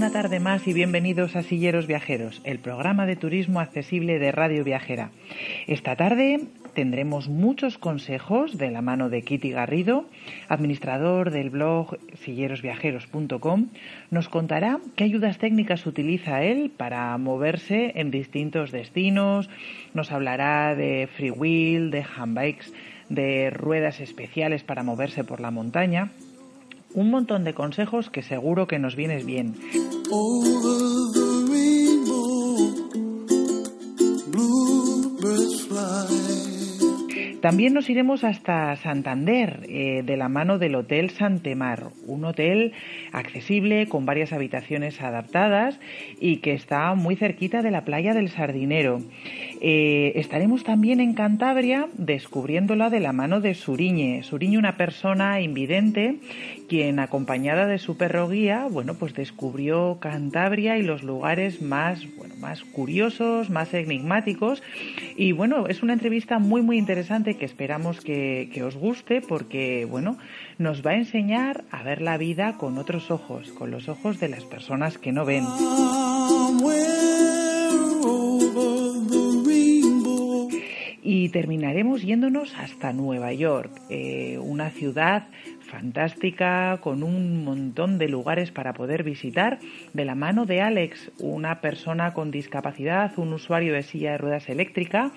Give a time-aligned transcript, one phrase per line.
[0.00, 4.64] Una tarde más y bienvenidos a Silleros Viajeros, el programa de turismo accesible de Radio
[4.64, 5.10] Viajera.
[5.66, 6.40] Esta tarde
[6.72, 10.06] tendremos muchos consejos de la mano de Kitty Garrido,
[10.48, 13.66] administrador del blog sillerosviajeros.com.
[14.10, 19.50] Nos contará qué ayudas técnicas utiliza él para moverse en distintos destinos.
[19.92, 22.72] Nos hablará de freewheel, de handbikes,
[23.10, 26.10] de ruedas especiales para moverse por la montaña
[26.94, 29.54] un montón de consejos que seguro que nos vienes bien.
[37.40, 42.74] También nos iremos hasta Santander, eh, de la mano del Hotel Santemar, un hotel
[43.12, 45.80] accesible con varias habitaciones adaptadas
[46.20, 49.00] y que está muy cerquita de la playa del Sardinero.
[49.62, 54.22] Eh, estaremos también en Cantabria descubriéndola de la mano de Suriñe.
[54.22, 56.16] Suriñe, una persona invidente,
[56.66, 62.36] quien acompañada de su perro guía, bueno, pues descubrió Cantabria y los lugares más, bueno,
[62.36, 64.62] más curiosos, más enigmáticos.
[65.16, 69.84] Y bueno, es una entrevista muy, muy interesante que esperamos que, que os guste porque,
[69.84, 70.16] bueno,
[70.56, 74.28] nos va a enseñar a ver la vida con otros ojos, con los ojos de
[74.28, 75.44] las personas que no ven.
[81.02, 85.28] Y terminaremos yéndonos hasta Nueva York, eh, una ciudad
[85.70, 89.60] fantástica, con un montón de lugares para poder visitar,
[89.94, 94.48] de la mano de Alex, una persona con discapacidad, un usuario de silla de ruedas
[94.48, 95.12] eléctrica,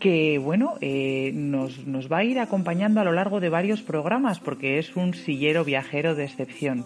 [0.00, 4.40] que bueno, eh, nos, nos va a ir acompañando a lo largo de varios programas,
[4.40, 6.84] porque es un sillero viajero de excepción.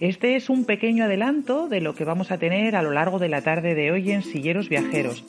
[0.00, 3.28] Este es un pequeño adelanto de lo que vamos a tener a lo largo de
[3.28, 5.24] la tarde de hoy en Silleros Viajeros.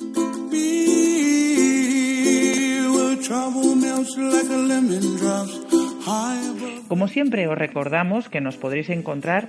[6.89, 9.47] Como siempre os recordamos que nos podréis encontrar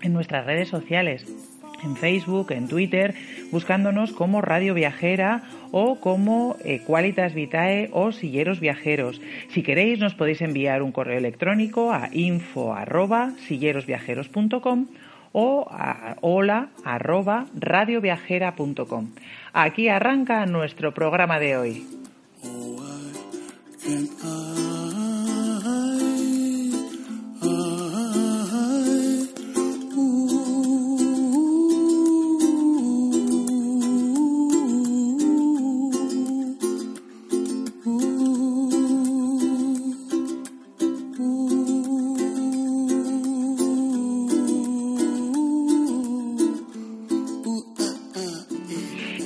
[0.00, 1.26] en nuestras redes sociales,
[1.82, 3.16] en Facebook, en Twitter,
[3.50, 5.42] buscándonos como Radio Viajera
[5.72, 9.20] o como eh, Qualitas Vitae o Silleros Viajeros.
[9.48, 14.86] Si queréis nos podéis enviar un correo electrónico a info arroba silleros.viajeros.com
[15.32, 19.10] o a hola arroba radioviajera.com.
[19.52, 21.86] Aquí arranca nuestro programa de hoy.
[23.88, 24.85] and I.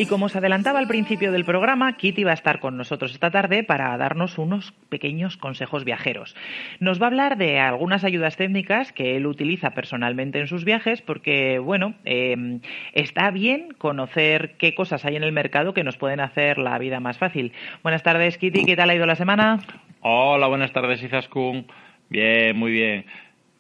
[0.01, 3.31] Y como os adelantaba al principio del programa, Kitty va a estar con nosotros esta
[3.31, 6.35] tarde para darnos unos pequeños consejos viajeros.
[6.79, 11.03] Nos va a hablar de algunas ayudas técnicas que él utiliza personalmente en sus viajes
[11.03, 12.61] porque, bueno, eh,
[12.95, 16.99] está bien conocer qué cosas hay en el mercado que nos pueden hacer la vida
[17.01, 17.53] más fácil.
[17.83, 18.65] Buenas tardes, Kitty.
[18.65, 19.59] ¿Qué tal ha ido la semana?
[20.01, 21.67] Hola, buenas tardes, Izaskun.
[22.09, 23.05] Bien, muy bien.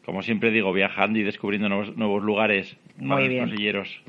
[0.06, 2.78] Como siempre digo, viajando y descubriendo nuevos, nuevos lugares.
[3.00, 3.50] Muy bien.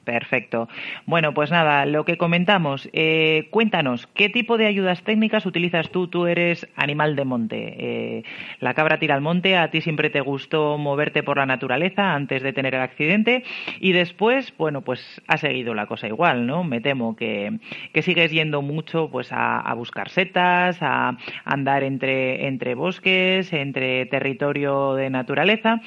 [0.03, 0.67] Perfecto.
[1.05, 2.89] Bueno, pues nada, lo que comentamos.
[2.93, 6.07] Eh, cuéntanos, ¿qué tipo de ayudas técnicas utilizas tú?
[6.07, 7.75] Tú eres animal de monte.
[7.77, 8.23] Eh,
[8.59, 12.41] la cabra tira al monte, a ti siempre te gustó moverte por la naturaleza antes
[12.43, 13.43] de tener el accidente
[13.79, 16.63] y después, bueno, pues ha seguido la cosa igual, ¿no?
[16.63, 17.59] Me temo que,
[17.93, 24.05] que sigues yendo mucho pues a, a buscar setas, a andar entre, entre bosques, entre
[24.07, 25.81] territorio de naturaleza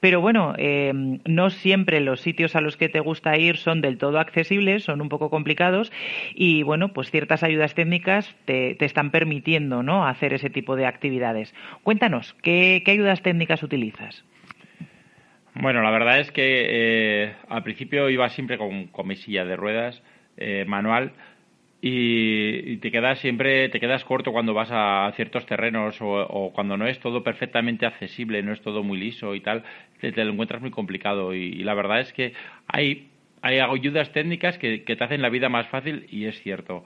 [0.00, 0.92] pero bueno, eh,
[1.24, 5.00] no siempre los sitios a los que te gusta ir son del todo accesibles, son
[5.00, 5.90] un poco complicados
[6.34, 10.06] y bueno, pues ciertas ayudas técnicas te, te están permitiendo ¿no?
[10.06, 11.54] hacer ese tipo de actividades.
[11.82, 14.24] Cuéntanos, ¿qué, qué ayudas técnicas utilizas?
[15.58, 20.02] Bueno, la verdad es que eh, al principio iba siempre con, mi silla de ruedas
[20.36, 21.12] eh, manual
[21.80, 26.86] y, te quedas siempre te quedas corto cuando vas a ciertos terrenos o, cuando no
[26.86, 29.62] es todo perfectamente accesible, no es todo muy liso y tal,
[30.00, 32.32] te, lo encuentras muy complicado y, la verdad es que
[32.66, 33.08] hay
[33.42, 36.84] hay ayudas técnicas que, te hacen la vida más fácil y es cierto.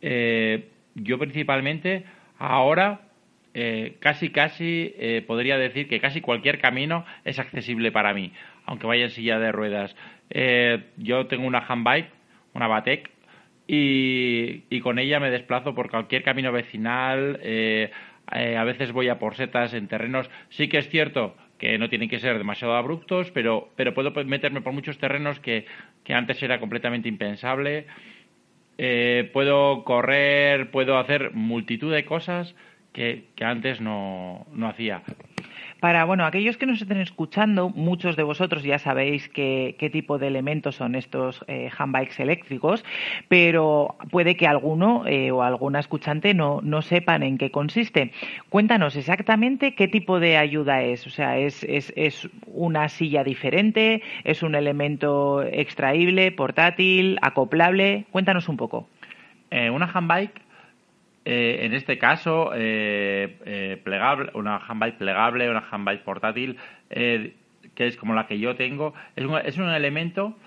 [0.00, 2.04] Eh, yo principalmente
[2.38, 3.08] ahora
[3.54, 8.32] eh, casi casi eh, podría decir que casi cualquier camino es accesible para mí,
[8.66, 9.96] aunque vaya en silla de ruedas.
[10.30, 12.08] Eh, yo tengo una handbike,
[12.54, 13.10] una Batek,
[13.68, 17.38] y, y, con ella me desplazo por cualquier camino vecinal.
[18.26, 20.28] a veces voy a por setas en terrenos.
[20.48, 24.62] Sí que es cierto que no tienen que ser demasiado abruptos, pero, pero puedo meterme
[24.62, 25.66] por muchos terrenos que,
[26.04, 27.86] que antes era completamente impensable.
[29.32, 32.54] puedo correr, puedo hacer multitud de cosas
[32.92, 35.02] que, antes no, no hacía.
[35.80, 40.18] Para, bueno, aquellos que nos estén escuchando, muchos de vosotros ya sabéis qué, qué tipo
[40.18, 42.84] de elementos son estos eh, handbikes eléctricos,
[43.28, 48.12] pero puede que alguno eh, o alguna escuchante no, no sepan en qué consiste.
[48.48, 51.06] Cuéntanos exactamente qué tipo de ayuda es.
[51.06, 54.02] O sea, ¿es, es, es una silla diferente?
[54.24, 58.04] ¿Es un elemento extraíble, portátil, acoplable?
[58.10, 58.88] Cuéntanos un poco.
[59.52, 60.47] Eh, una handbike
[61.30, 66.56] eh, en este caso, eh, eh, plegable, una handbike plegable, una handbike portátil,
[66.88, 70.38] que es como la que yo tengo, es un, es un elemento,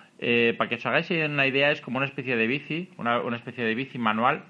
[0.57, 3.63] para que os hagáis una idea, es como una especie de bici, una, una especie
[3.63, 4.43] de bici manual,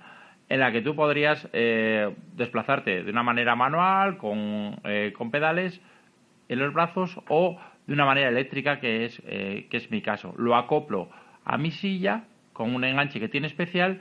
[0.48, 4.78] en la que tú podrías desplazarte de una manera manual, con,
[5.18, 5.82] con pedales
[6.48, 10.34] en los brazos, o de una manera eléctrica, que es, que es mi caso.
[10.38, 11.10] Lo acoplo
[11.44, 12.24] a mi silla
[12.54, 14.00] con un enganche que tiene especial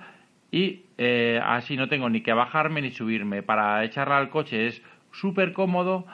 [0.52, 3.42] y eh, así no tengo ni que bajarme ni subirme.
[3.42, 4.82] Para echarla al coche es
[5.12, 6.04] súper cómodo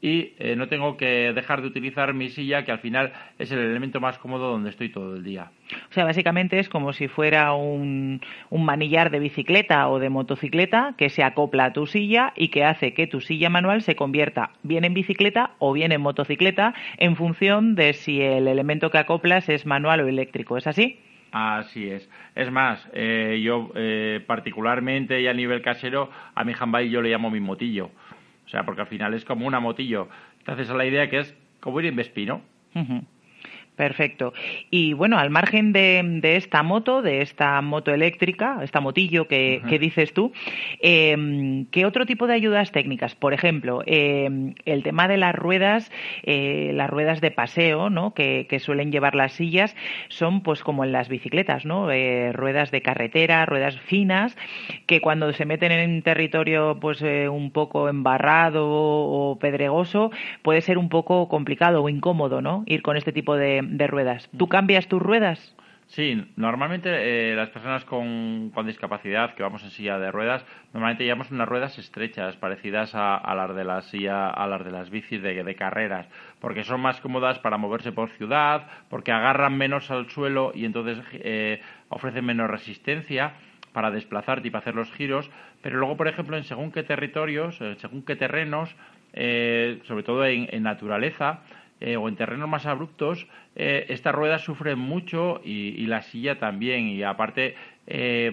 [0.00, 3.58] y eh, no tengo que dejar de utilizar mi silla, que al final es el
[3.58, 5.50] elemento más cómodo donde estoy todo el día.
[5.90, 10.94] O sea, básicamente es como si fuera un, un, manillar de bicicleta o de motocicleta
[10.96, 14.52] que se acopla a tu silla y que hace que tu silla manual se convierta
[14.62, 19.50] bien en bicicleta o bien en motocicleta en función de si el elemento que acoplas
[19.50, 20.56] es manual o eléctrico.
[20.56, 20.98] ¿Es así?
[21.32, 22.08] Así es.
[22.34, 27.10] Es más, eh, yo eh, particularmente y a nivel casero, a mi handbike yo le
[27.10, 27.90] llamo mi motillo.
[28.46, 30.08] O sea, porque al final es como una motillo.
[30.38, 32.42] Entonces, a la idea que es como ir en Vespino.
[33.80, 34.34] Perfecto.
[34.70, 40.12] Y bueno, al margen de, esta moto, de esta moto eléctrica, esta motillo que, dices
[40.12, 40.34] tú,
[40.82, 43.14] em, ¿qué otro tipo de ayudas técnicas?
[43.14, 45.90] Por ejemplo, em, el tema de las ruedas,
[46.24, 48.12] eh, las ruedas de paseo, ¿no?
[48.12, 49.74] Que, suelen llevar las sillas,
[50.08, 51.90] son pues como en las bicicletas, ¿no?
[51.90, 54.36] Eh, ruedas de carretera, ruedas finas,
[54.84, 60.10] que cuando se meten en territorio pues eh, un poco embarrado o pedregoso,
[60.42, 62.64] puede ser un poco complicado o incómodo, ¿no?
[62.66, 64.28] Ir con este tipo de de ruedas.
[64.36, 65.54] ¿Tú cambias tus ruedas?
[65.90, 71.02] Sí, normalmente eh, las personas con, con, discapacidad que vamos en silla de ruedas, normalmente
[71.02, 75.20] llevamos unas ruedas estrechas, parecidas a, las de la silla, a las de las bicis
[75.20, 76.06] de, carreras,
[76.38, 80.98] porque son más cómodas para moverse por ciudad, porque agarran menos al suelo y entonces
[81.12, 83.32] eh, ofrecen menos resistencia
[83.72, 85.28] para desplazarte y para hacer los giros,
[85.60, 88.76] pero luego, por ejemplo, en según qué territorios, en según qué terrenos,
[89.12, 91.40] eh, sobre todo en naturaleza,
[91.80, 96.88] eh, o en terrenos más abruptos, eh, esta rueda sufre mucho y, la silla también.
[96.88, 97.54] Y aparte,
[97.86, 98.30] eh,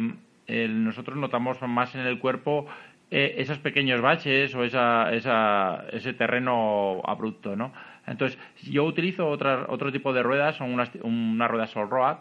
[0.48, 2.68] nosotros notamos más en el cuerpo
[3.10, 7.72] esos pequeños baches o esa, esa, ese terreno abrupto, ¿no?
[8.06, 12.18] Entonces, yo utilizo otra, otro tipo de ruedas, son unas, una rueda Sol Road,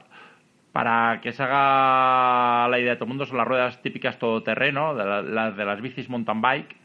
[0.71, 4.95] para que se haga la idea de todo el mundo, son las ruedas típicas todoterreno,
[4.95, 6.77] de las de las bicis mountain bike,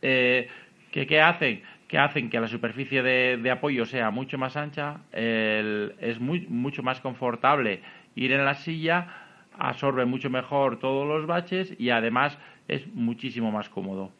[0.00, 1.62] que, ¿qué hacen?
[1.88, 7.00] Que hacen que la superficie de, apoyo sea mucho más ancha, es muy, mucho más
[7.00, 7.82] confortable
[8.14, 9.06] ir en la silla,
[9.58, 12.38] absorbe mucho mejor todos los baches y además
[12.68, 14.10] es muchísimo más cómodo.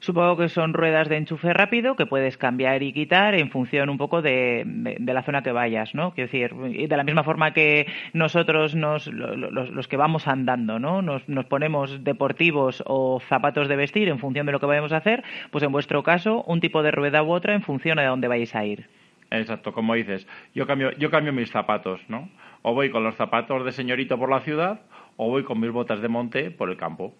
[0.00, 3.98] Supongo que son ruedas de enchufe rápido que puedes cambiar y quitar en función un
[3.98, 4.64] poco de,
[4.98, 6.12] la zona que vayas, ¿no?
[6.12, 11.02] Quiero decir, de la misma forma que nosotros, nos, los, que vamos andando, ¿no?
[11.02, 15.22] Nos, ponemos deportivos o zapatos de vestir en función de lo que vayamos a hacer,
[15.50, 18.54] pues en vuestro caso, un tipo de rueda u otra en función de dónde vais
[18.54, 18.86] a ir.
[19.30, 22.28] Exacto, como dices, yo cambio, yo cambio mis zapatos, ¿no?
[22.60, 24.80] O voy con los zapatos de señorito por la ciudad,
[25.16, 27.14] o voy con mis botas de monte por el campo.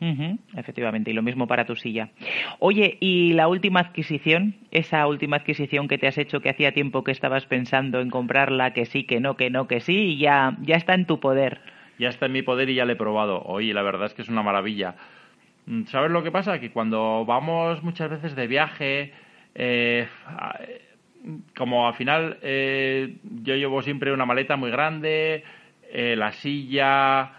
[0.56, 2.11] efectivamente, y lo mismo para tu silla.
[2.58, 4.56] Oye, ¿y la última adquisición?
[4.70, 8.72] Esa última adquisición que te has hecho que hacía tiempo que estabas pensando en comprarla,
[8.72, 11.61] que sí, que no, que no, que sí, y ya, ya está en tu poder.
[11.99, 13.42] Ya está en mi poder y ya la he probado.
[13.42, 14.94] Oye, la verdad es que es una maravilla.
[15.66, 16.58] Mm, ¿Sabes lo que pasa?
[16.58, 19.12] Que cuando vamos muchas veces de viaje,
[19.54, 20.08] eh,
[21.56, 25.44] como al final eh, yo llevo siempre una maleta muy grande,
[25.92, 27.30] eh, la silla,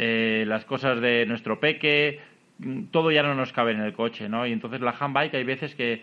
[0.00, 2.20] eh, las cosas de nuestro peque,
[2.58, 4.46] mm, todo ya no nos cabe en el coche, ¿no?
[4.46, 6.02] Y entonces la handbike hay veces que,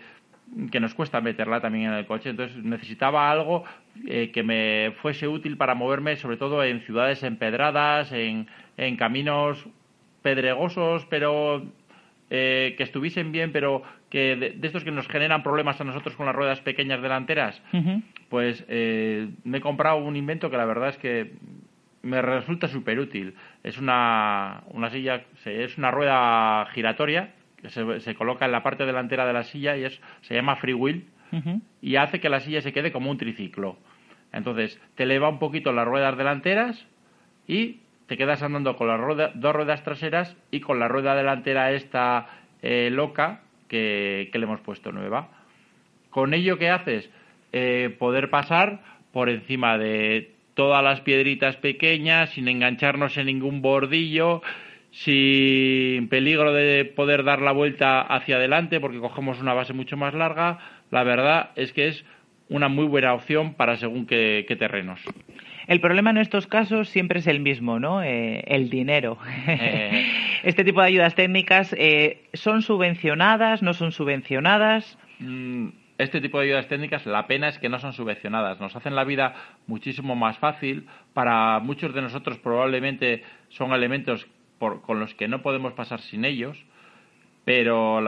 [0.70, 3.64] que nos cuesta meterla también en el coche, entonces necesitaba algo
[4.06, 9.66] eh, que me fuese útil para moverme, sobre todo en ciudades empedradas, en, en caminos
[10.20, 11.64] pedregosos, pero
[12.28, 16.26] eh, que estuviesen bien, pero que de, estos que nos generan problemas a nosotros con
[16.26, 17.62] las ruedas pequeñas delanteras,
[18.28, 21.32] pues eh, me he comprado un invento que la verdad es que
[22.02, 23.34] me resulta súper útil.
[23.66, 28.86] Es una, una silla, es una rueda giratoria que se, se, coloca en la parte
[28.86, 31.04] delantera de la silla y es, se llama free wheel
[31.82, 33.76] y hace que la silla se quede como un triciclo.
[34.32, 36.86] Entonces, te eleva un poquito las ruedas delanteras
[37.48, 42.28] y te quedas andando con las dos ruedas traseras y con la rueda delantera esta
[42.62, 45.28] eh, loca que, le hemos puesto nueva.
[46.10, 47.10] Con ello, ¿qué haces?
[47.50, 48.80] Eh, poder pasar
[49.12, 54.42] por encima de todas las piedritas pequeñas sin engancharnos en ningún bordillo,
[54.90, 60.14] sin peligro de poder dar la vuelta hacia adelante porque cogemos una base mucho más
[60.14, 60.58] larga.
[60.90, 62.04] La verdad es que es
[62.48, 65.00] una muy buena opción para según qué terrenos.
[65.66, 68.02] El problema en estos casos siempre es el mismo, ¿no?
[68.02, 69.18] Eh, el dinero.
[69.48, 70.06] Eh.
[70.44, 74.96] este tipo de ayudas técnicas, eh, ¿son subvencionadas, no son subvencionadas?
[75.18, 78.60] Mm, este tipo de ayudas técnicas, la pena es que no son subvencionadas.
[78.60, 79.34] Nos hacen la vida
[79.66, 80.86] muchísimo más fácil.
[81.14, 84.26] Para muchos de nosotros probablemente son elementos
[84.58, 86.58] con los que no podemos pasar sin ellos,
[87.44, 88.00] pero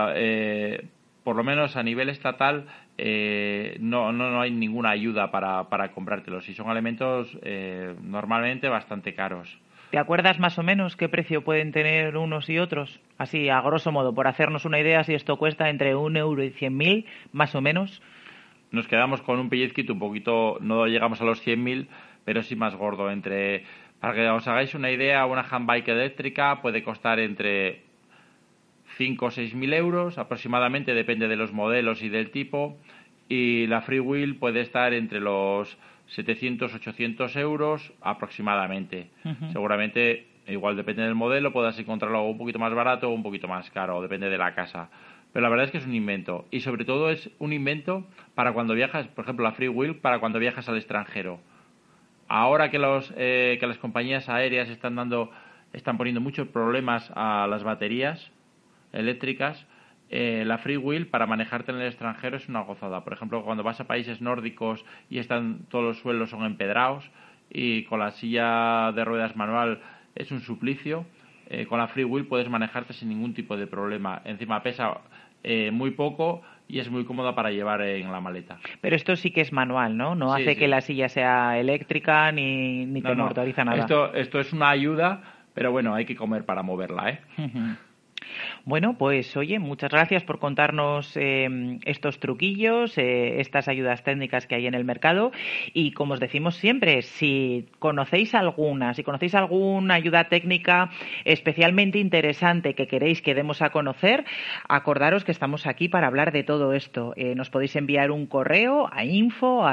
[1.24, 2.66] por lo menos a nivel estatal
[2.96, 8.68] eh, no, no, no, hay ninguna ayuda para, para comprártelos y son alimentos eh, normalmente
[8.68, 9.48] bastante caros.
[9.90, 13.00] ¿Te acuerdas más o menos qué precio pueden tener unos y otros?
[13.16, 16.50] Así, a grosso modo, por hacernos una idea, si esto cuesta entre un euro y
[16.50, 18.02] cien mil, más o menos.
[18.70, 21.88] Nos quedamos con un pellizquito un poquito, no llegamos a los cien mil,
[22.26, 23.10] pero sí más gordo.
[23.10, 23.64] Entre,
[23.98, 27.80] para que os hagáis una idea, una handbike eléctrica puede costar entre
[28.98, 32.76] 5 o 6 mil euros aproximadamente, depende de los modelos y del tipo,
[33.30, 39.10] y la Freewheel puede estar entre los 700 800 euros aproximadamente.
[39.52, 43.70] Seguramente, igual depende del modelo, puedas encontrarlo un poquito más barato o un poquito más
[43.70, 44.88] caro, depende de la casa.
[45.32, 46.46] Pero la verdad es que es un invento.
[46.50, 50.38] Y sobre todo es un invento para cuando viajas, por ejemplo, la Freewheel, para cuando
[50.38, 51.38] viajas al extranjero.
[52.28, 55.30] Ahora que, los, eh, que las compañías aéreas están dando,
[55.72, 58.30] están poniendo muchos problemas a las baterías,
[58.92, 59.66] eléctricas,
[60.10, 63.04] eh, la Freewheel para manejarte en el extranjero es una gozada.
[63.04, 67.10] Por ejemplo, cuando vas a países nórdicos y están todos los suelos son empedrados
[67.50, 69.80] y con la silla de ruedas manual
[70.14, 71.06] es un suplicio,
[71.48, 74.22] eh, con la Freewheel puedes manejarte sin ningún tipo de problema.
[74.24, 74.98] Encima pesa
[75.42, 78.58] eh, muy poco y es muy cómoda para llevar en la maleta.
[78.80, 80.14] Pero esto sí que es manual, ¿no?
[80.14, 83.78] No hace que la silla sea eléctrica ni, ni te motoriza nada.
[83.78, 85.22] Esto, esto es una ayuda,
[85.54, 87.20] pero bueno, hay que comer para moverla, ¿eh?
[88.68, 94.56] Bueno, pues oye, muchas gracias por contarnos em, estos truquillos, eh, estas ayudas técnicas que
[94.56, 95.32] hay en el mercado.
[95.72, 100.90] Y como os decimos siempre, si conocéis alguna, si conocéis alguna ayuda técnica
[101.24, 104.26] especialmente interesante que queréis que demos a conocer,
[104.68, 107.14] acordaros que estamos aquí para hablar de todo esto.
[107.16, 109.64] Eh, nos podéis enviar un correo a info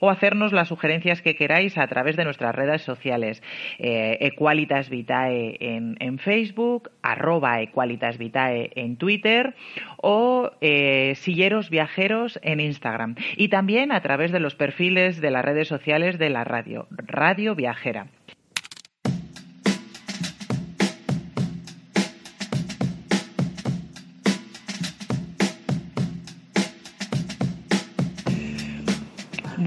[0.00, 3.42] o hacernos las sugerencias que queráis a través de nuestras redes sociales.
[3.78, 6.69] Eh, Equalitas Vitae en, en Facebook,
[7.02, 9.54] arroba Equalitas Vitae en Twitter
[9.96, 13.16] o eh, Silleros Viajeros en Instagram.
[13.36, 17.54] Y también a través de los perfiles de las redes sociales de la radio, Radio
[17.54, 18.06] Viajera.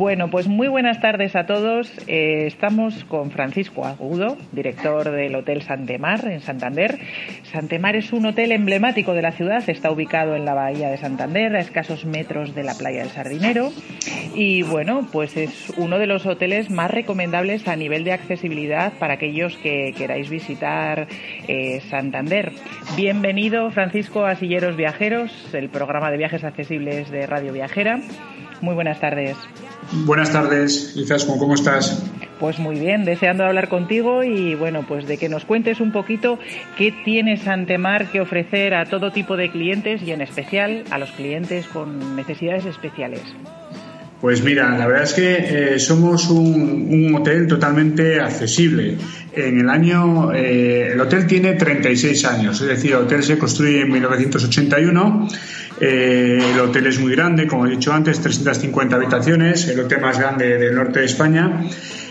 [0.04, 1.90] Bueno, pues muy buenas tardes a todos.
[2.08, 7.00] Eh, estamos con Francisco Agudo, director del Hotel Santemar en Santander.
[7.44, 11.56] Santemar es un hotel emblemático de la ciudad, está ubicado en la bahía de Santander,
[11.56, 13.72] a escasos metros de la playa del Sardinero.
[14.36, 19.14] Y bueno, pues es uno de los hoteles más recomendables a nivel de accesibilidad para
[19.14, 21.08] aquellos que queráis visitar
[21.48, 22.52] eh, Santander.
[22.98, 28.02] Bienvenido, Francisco, a Silleros Viajeros, el programa de viajes accesibles de Radio Viajera.
[28.64, 29.36] Muy buenas tardes.
[30.06, 32.02] Buenas tardes, Izaskun, ¿cómo estás?
[32.40, 36.40] Pues muy bien, deseando hablar contigo y bueno, pues de que nos cuentes un poquito
[36.78, 41.12] qué tiene Santemar que ofrecer a todo tipo de clientes y en especial a los
[41.12, 43.22] clientes con necesidades especiales.
[44.24, 48.96] Pues mira, la verdad es que eh, somos un, hotel totalmente accesible.
[49.34, 53.82] En el año, eh, el hotel tiene 36 años, es decir, el hotel se construye
[53.82, 55.28] en 1981.
[55.82, 60.18] Eh, el hotel es muy grande, como he dicho antes, 350 habitaciones, el hotel más
[60.18, 61.60] grande del norte de España.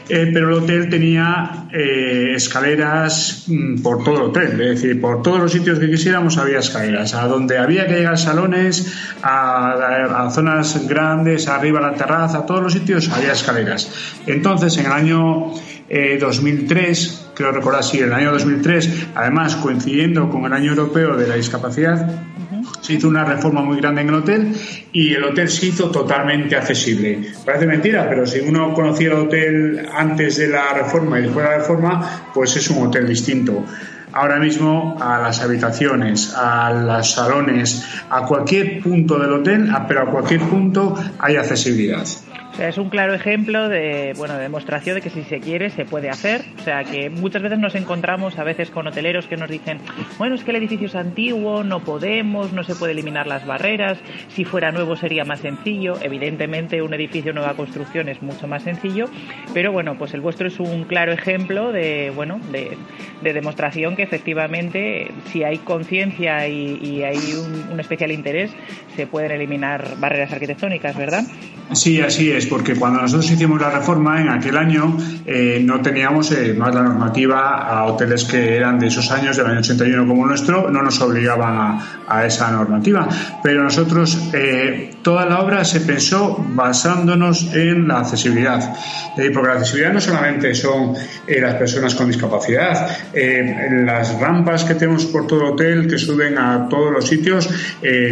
[0.09, 5.23] Eh, pero el hotel tenía eh, escaleras mm, por todo el hotel, es decir, por
[5.23, 8.93] todos los sitios que quisiéramos había escaleras, a donde había que llegar salones,
[9.23, 13.91] a, zonas grandes, arriba la terraza, a todos los sitios había escaleras.
[14.27, 15.53] Entonces, en el año
[16.21, 21.17] 2003, eh, creo recordar, sí, en el año 2003, además coincidiendo con el año europeo
[21.17, 22.23] de la discapacidad,
[22.81, 24.55] se hizo una reforma muy grande en el hotel
[24.93, 27.33] y el hotel se hizo totalmente accesible.
[27.45, 31.51] Parece mentira, pero si uno conocía el hotel antes de la reforma y después de
[31.51, 33.65] la reforma, pues es un hotel distinto.
[34.13, 40.07] Ahora mismo a las habitaciones, a los salones, a cualquier punto del hotel, pero a
[40.07, 42.07] cualquier punto hay accesibilidad.
[42.53, 45.71] O sea, es un claro ejemplo de, bueno, de demostración de que si se quiere
[45.71, 46.43] se puede hacer.
[46.61, 49.79] O sea, que muchas veces nos encontramos a veces con hoteleros que nos dicen,
[50.19, 53.99] bueno, es que el edificio es antiguo, no podemos, no se puede eliminar las barreras,
[54.29, 55.95] si fuera nuevo sería más sencillo.
[56.03, 59.07] Evidentemente, un edificio nueva construcción es mucho más sencillo,
[59.55, 62.77] pero bueno, pues el vuestro es un claro ejemplo de, bueno, de,
[63.33, 68.51] demostración que efectivamente, si hay conciencia y, hay un, un especial interés,
[68.95, 71.25] se pueden eliminar barreras arquitectónicas, ¿verdad?
[71.73, 74.97] Sí, así es porque cuando nosotros hicimos la reforma en aquel año
[75.27, 79.47] eh, no teníamos eh, más la normativa a hoteles que eran de esos años, del
[79.47, 83.09] año 81 como nuestro, no nos obligaban a, esa normativa.
[83.43, 88.75] Pero nosotros, eh, toda la obra se pensó basándonos en la accesibilidad.
[89.35, 90.95] porque la accesibilidad no solamente son
[91.29, 92.89] las personas con discapacidad,
[93.85, 97.49] las rampas que tenemos por todo el hotel que suben a todos los sitios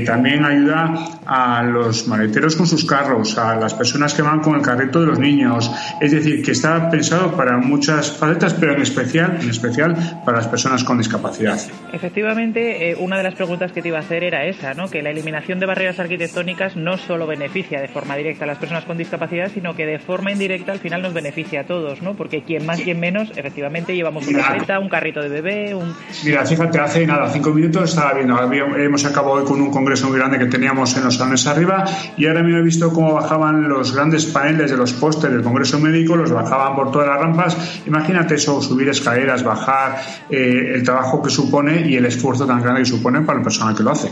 [0.04, 4.62] también ayuda a los maleteros con sus carros, a las personas que van con el
[4.62, 5.70] carrito de los niños.
[6.00, 10.48] Es decir, que está pensado para muchas facetas, pero en especial, en especial para las
[10.48, 11.58] personas con discapacidad.
[11.92, 14.88] Efectivamente, eh, una de las preguntas que te iba a hacer era esa, ¿no?
[14.88, 18.84] que la eliminación de barreras arquitectónicas no solo beneficia de forma directa a las personas
[18.84, 22.14] con discapacidad, sino que de forma indirecta al final nos beneficia a todos, ¿no?
[22.14, 25.94] porque quien más, quien menos, efectivamente llevamos una maleta, un carrito de bebé, un...
[26.24, 30.18] Mira, fíjate, hace nada, cinco minutos estaba viendo, hemos acabado hoy con un congreso muy
[30.18, 31.84] grande que teníamos en los salones arriba
[32.16, 35.78] y ahora me he visto cómo bajaban los grandes paneles de los postes del Congreso
[35.78, 37.82] Médico, los bajaban por todas las rampas.
[37.86, 42.82] Imagínate eso, subir escaleras, bajar, eh, el trabajo que supone y el esfuerzo tan grande
[42.82, 44.10] que supone para el personal que lo hace.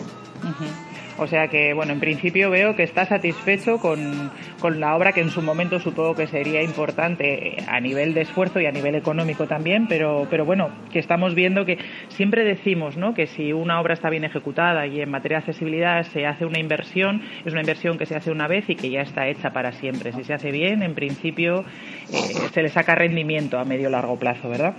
[1.18, 5.20] O sea que, bueno, en principio veo que está satisfecho con, con, la obra que
[5.20, 9.46] en su momento supongo que sería importante a nivel de esfuerzo y a nivel económico
[9.46, 11.78] también, pero, pero bueno, que estamos viendo que
[12.08, 13.14] siempre decimos, ¿no?
[13.14, 16.60] Que si una obra está bien ejecutada y en materia de accesibilidad se hace una
[16.60, 19.72] inversión, es una inversión que se hace una vez y que ya está hecha para
[19.72, 20.12] siempre.
[20.12, 21.64] Si se hace bien, en principio
[22.10, 22.16] eh,
[22.54, 24.76] se le saca rendimiento a medio largo plazo, ¿verdad?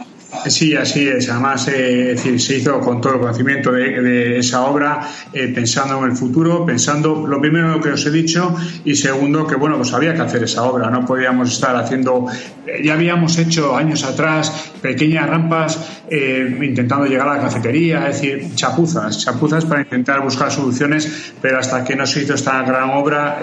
[0.47, 1.29] Sí, así es.
[1.29, 6.17] Además, eh, se hizo con todo el conocimiento de, esa obra, eh, pensando en el
[6.17, 6.28] futuro,
[6.65, 10.21] pensando lo primero lo que os he dicho y segundo que bueno, pues había que
[10.21, 10.89] hacer esa obra.
[10.89, 12.27] No podíamos estar haciendo.
[12.83, 19.23] ya habíamos hecho años atrás pequeñas rampas intentando llegar a la cafetería, es decir, chapuzas,
[19.23, 23.39] chapuzas para intentar buscar soluciones, pero hasta que no se hizo esta gran obra,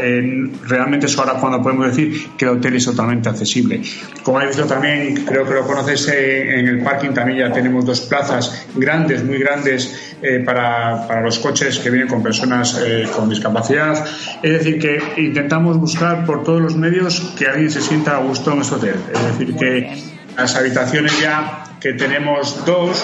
[0.66, 3.80] realmente es ahora cuando podemos decir que el hotel es totalmente accesible.
[4.22, 7.84] Como habéis visto también, creo que lo conoces, eh, en el parking también ya tenemos
[7.84, 13.08] dos plazas grandes, muy grandes, eh, para, para, los coches que vienen con personas eh,
[13.14, 14.04] con discapacidad.
[14.42, 18.52] Es decir, que intentamos buscar por todos los medios que alguien se sienta a gusto
[18.52, 18.96] en este hotel.
[19.12, 20.02] Es decir, que
[20.36, 23.02] las habitaciones ya que tenemos dos,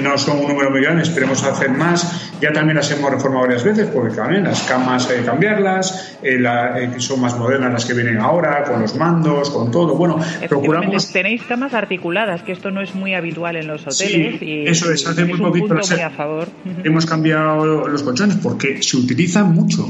[0.00, 2.30] no son un número muy grande, esperemos hacer más.
[2.40, 6.42] Ya también las hemos reformado varias veces, porque también las camas hay que cambiarlas, eh,
[6.42, 9.94] eh, son más modernas las que vienen ahora, con los mandos, con todo.
[9.94, 11.12] Bueno, procuramos.
[11.12, 14.40] Tenéis camas articuladas, que esto no es muy habitual en los hoteles.
[14.40, 15.74] Sí, eso es, hace muy poquito.
[15.74, 16.48] a favor.
[16.82, 19.88] Hemos cambiado los colchones porque se utilizan mucho.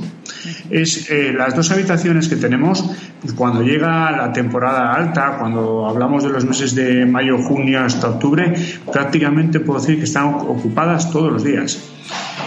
[0.70, 2.84] Es eh, las dos habitaciones que tenemos,
[3.20, 8.08] pues cuando llega la temporada alta, cuando hablamos de los meses de mayo, junio hasta
[8.08, 8.52] octubre,
[8.90, 11.90] prácticamente puedo decir que están ocupadas todos los días.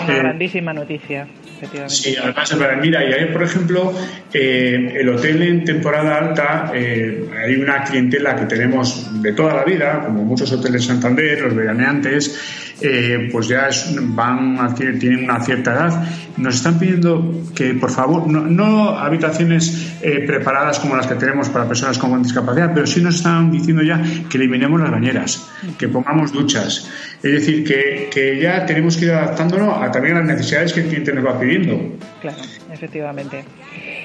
[0.03, 1.27] Una grandísima noticia.
[1.87, 3.93] Sí, además, mira, y ahí, por ejemplo,
[4.33, 9.63] eh, el hotel en temporada alta, eh, hay una clientela que tenemos de toda la
[9.63, 13.69] vida, como muchos hoteles de Santander, los veraneantes, eh, pues ya
[14.01, 16.03] van tienen una cierta edad.
[16.35, 19.95] Nos están pidiendo que, por favor, no, habitaciones
[20.27, 24.01] preparadas como las que tenemos para personas con discapacidad, pero sí nos están diciendo ya
[24.29, 26.91] que eliminemos las bañeras, que pongamos duchas.
[27.23, 30.81] Es decir, que, que ya tenemos que ir adaptándonos a también a las necesidades que
[30.81, 31.39] el cliente nos va
[32.21, 32.37] Claro,
[32.71, 33.43] efectivamente.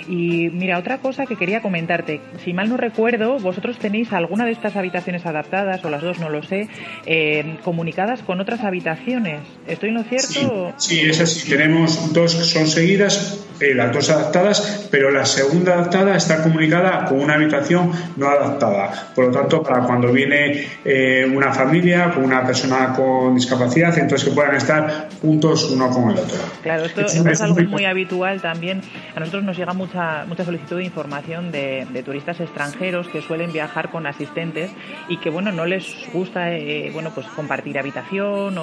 [0.09, 2.21] Y mira, otra cosa que quería comentarte.
[2.45, 6.29] Si mal no recuerdo, vosotros tenéis alguna de estas habitaciones adaptadas, o las dos, no
[6.29, 6.69] lo sé,
[7.07, 9.41] eh, comunicadas con otras habitaciones.
[9.67, 10.73] ¿Estoy en lo cierto?
[10.77, 11.49] Sí, sí es así.
[11.49, 17.05] Tenemos dos que son seguidas, eh, las dos adaptadas, pero la segunda adaptada está comunicada
[17.05, 19.11] con una habitación no adaptada.
[19.15, 24.29] Por lo tanto, para cuando viene eh, una familia con una persona con discapacidad, entonces
[24.29, 26.39] que puedan estar juntos uno con el otro.
[26.63, 28.81] Claro, esto, es, algo muy habitual también.
[29.15, 33.91] A nosotros nos llega mucha, mucha solicitud de información de, turistas extranjeros que suelen viajar
[33.91, 34.71] con asistentes
[35.09, 38.55] y que, bueno, no les gusta, eh, bueno, pues compartir habitación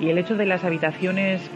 [0.00, 1.50] y el hecho de las habitaciones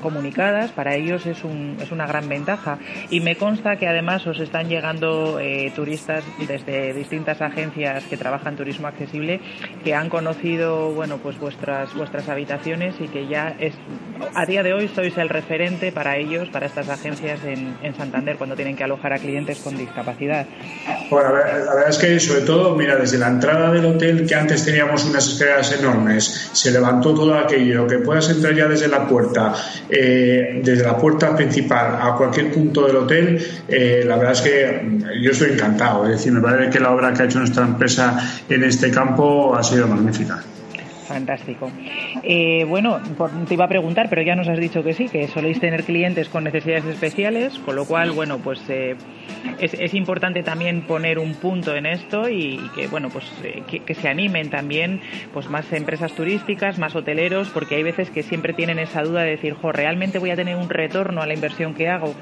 [0.00, 2.78] comunicadas para ellos es, un, es una gran ventaja.
[3.10, 8.56] Y me consta que además os están llegando eh, turistas desde distintas agencias que trabajan
[8.56, 9.40] turismo accesible
[9.82, 13.74] que han conocido bueno pues vuestras vuestras habitaciones y que ya es
[14.34, 18.33] a día de hoy sois el referente para ellos, para estas agencias en, en Santander
[18.36, 20.46] cuando tienen que alojar a clientes con discapacidad.
[21.10, 24.64] Bueno, la verdad es que sobre todo, mira, desde la entrada del hotel que antes
[24.64, 29.54] teníamos unas escaleras enormes, se levantó todo aquello, que puedas entrar ya desde la puerta,
[29.88, 34.82] eh, desde la puerta principal a cualquier punto del hotel, eh, la verdad es que
[35.22, 36.04] yo estoy encantado.
[36.06, 38.18] Es decir, me parece que la obra que ha hecho nuestra empresa
[38.48, 40.42] en este campo ha sido magnífica.
[41.06, 41.70] Fantástico.
[42.22, 43.00] Eh, bueno,
[43.46, 46.28] te iba a preguntar, pero ya nos has dicho que sí, que soléis tener clientes
[46.28, 48.96] con necesidades especiales, con lo cual, bueno, pues eh,
[49.60, 53.30] es, importante también poner un punto en esto y, que, bueno, pues
[53.66, 55.00] que, se animen también,
[55.32, 59.30] pues más empresas turísticas, más hoteleros, porque hay veces que siempre tienen esa duda de
[59.30, 62.14] decir, jo, realmente voy a tener un retorno a la inversión que hago.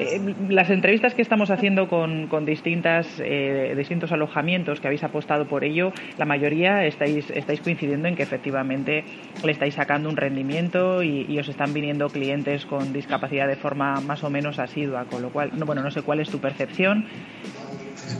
[0.00, 5.62] Eh, las entrevistas que estamos haciendo con, distintas, eh, distintos alojamientos que habéis apostado por
[5.62, 9.04] ello, la mayoría estáis, estáis coincidiendo en que efectivamente
[9.44, 14.24] le estáis sacando un rendimiento y, os están viniendo clientes con discapacidad de forma más
[14.24, 17.06] o menos asidua, con lo cual, no, bueno, no sé cuál es tu percepción.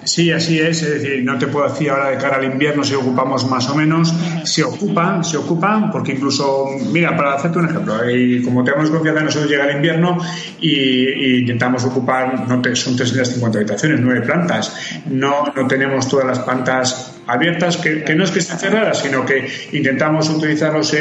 [0.05, 0.83] Sí, así es.
[0.83, 3.75] Es decir, no te puedo decir ahora de cara al invierno si ocupamos más o
[3.75, 4.15] menos.
[4.45, 9.23] Se ocupan, se ocupan, porque incluso, mira, para hacerte un ejemplo, y como tenemos confianza,
[9.23, 10.19] nosotros llega el invierno
[10.61, 15.01] y, intentamos ocupar, no te, son 350 habitaciones, nueve plantas.
[15.07, 19.47] No, no tenemos todas las plantas abiertas, que, no es que estén cerradas, sino que
[19.73, 20.99] intentamos utilizarlos, eh,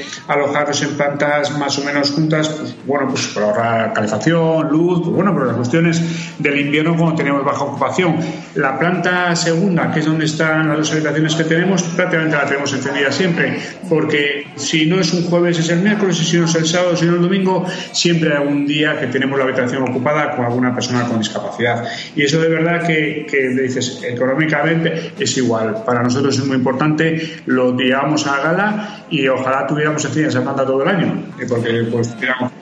[0.00, 5.00] eh, alojarlos en plantas más o menos juntas, pues, bueno, pues para ahorrar calefacción, luz,
[5.02, 6.02] pues bueno, por las cuestiones
[6.38, 8.16] del invierno cuando tenemos baja ocupación.
[8.54, 12.72] La planta segunda, que es donde están las dos habitaciones que tenemos, prácticamente la tenemos
[12.72, 16.54] encendida siempre, porque si no es un jueves es el miércoles, y si no es
[16.54, 20.34] el sábado, si no el domingo, siempre hay un día que tenemos la habitación ocupada
[20.34, 21.84] con alguna persona con discapacidad.
[22.16, 27.42] Y eso de verdad que, que dices, económicamente es igual para nosotros es muy importante,
[27.46, 32.14] lo llevamos a gala y ojalá tuviéramos encima esa planta todo el año, porque pues
[32.16, 32.52] tiramos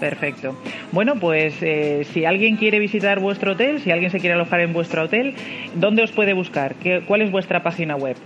[0.00, 0.56] Perfecto.
[0.92, 4.72] Bueno, pues eh, si alguien quiere visitar vuestro hotel, si alguien se quiere alojar en
[4.72, 5.34] vuestro hotel,
[5.74, 6.74] ¿dónde os puede buscar?
[6.76, 8.16] ¿Qué, ¿Cuál es vuestra página web?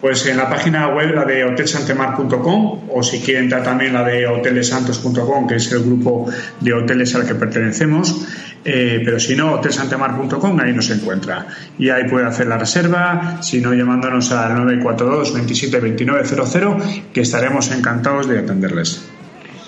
[0.00, 4.26] Pues en la página web, la de hotelsantemar.com, o si quieren entrar también la de
[4.26, 6.28] hotelesantos.com, que es el grupo
[6.60, 8.26] de hoteles al que pertenecemos.
[8.64, 11.46] Eh, pero si no, hotelsantemar.com, ahí nos encuentra.
[11.78, 17.70] Y ahí puede hacer la reserva, si no, llamándonos al 942 27 2900, que estaremos
[17.70, 19.15] encantados de atenderles.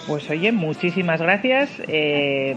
[0.09, 1.69] Pues oye, muchísimas gracias.
[1.87, 2.57] Eh,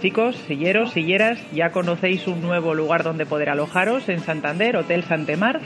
[0.00, 5.60] chicos, silleros, silleras, ya conocéis un nuevo lugar donde poder alojaros en Santander, Hotel Santemar,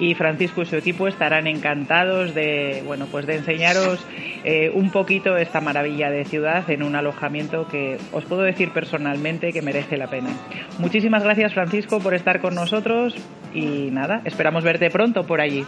[0.00, 4.04] y Francisco y su equipo estarán encantados de, bueno, pues de enseñaros
[4.42, 9.52] eh, un poquito esta maravilla de ciudad en un alojamiento que os puedo decir personalmente
[9.52, 10.30] que merece la pena.
[10.78, 13.14] Muchísimas gracias, Francisco, por estar con nosotros
[13.54, 15.64] y nada, esperamos verte pronto por allí.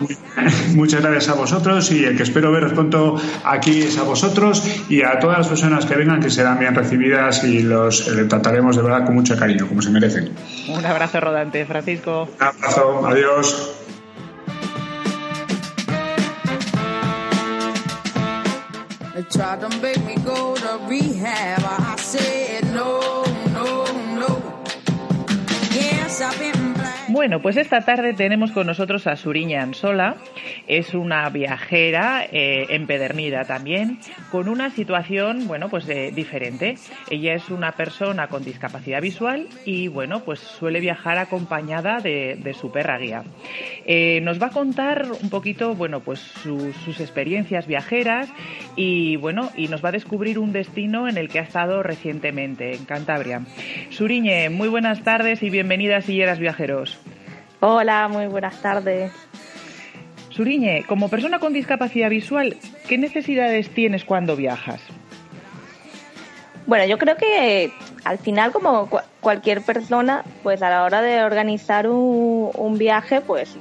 [0.74, 5.02] Muchas gracias a vosotros y el que espero veros pronto aquí es a vosotros y
[5.02, 8.82] a todas las personas que vengan que serán bien recibidas y los eh, trataremos de
[8.82, 10.32] verdad con mucho cariño, como se merecen.
[10.68, 12.28] Un abrazo rodante, Francisco.
[12.40, 13.74] Un abrazo, adiós.
[26.20, 26.57] I've been black.
[27.18, 30.18] Bueno, pues esta tarde tenemos con nosotros a Suriña Ansola.
[30.68, 33.98] Es una viajera eh, empedernida también,
[34.30, 36.76] con una situación, bueno, pues diferente.
[37.10, 42.70] Ella es una persona con discapacidad visual y, bueno, pues suele viajar acompañada de, su
[42.70, 43.24] perra guía.
[43.84, 48.32] Eh, nos va a contar un poquito, bueno, pues sus experiencias viajeras
[48.76, 52.76] y, bueno, y nos va a descubrir un destino en el que ha estado recientemente,
[52.76, 53.42] en Cantabria.
[53.90, 56.96] Suriñe, muy buenas tardes y bienvenidas Silleras Viajeros.
[57.60, 59.10] Hola, muy buenas tardes.
[60.30, 64.80] Suriñe, como persona con discapacidad visual, ¿qué necesidades tienes cuando viajas?
[66.66, 67.72] Bueno, yo creo que
[68.04, 68.88] al final, como
[69.20, 73.56] cualquier persona, pues a la hora de organizar un, viaje, pues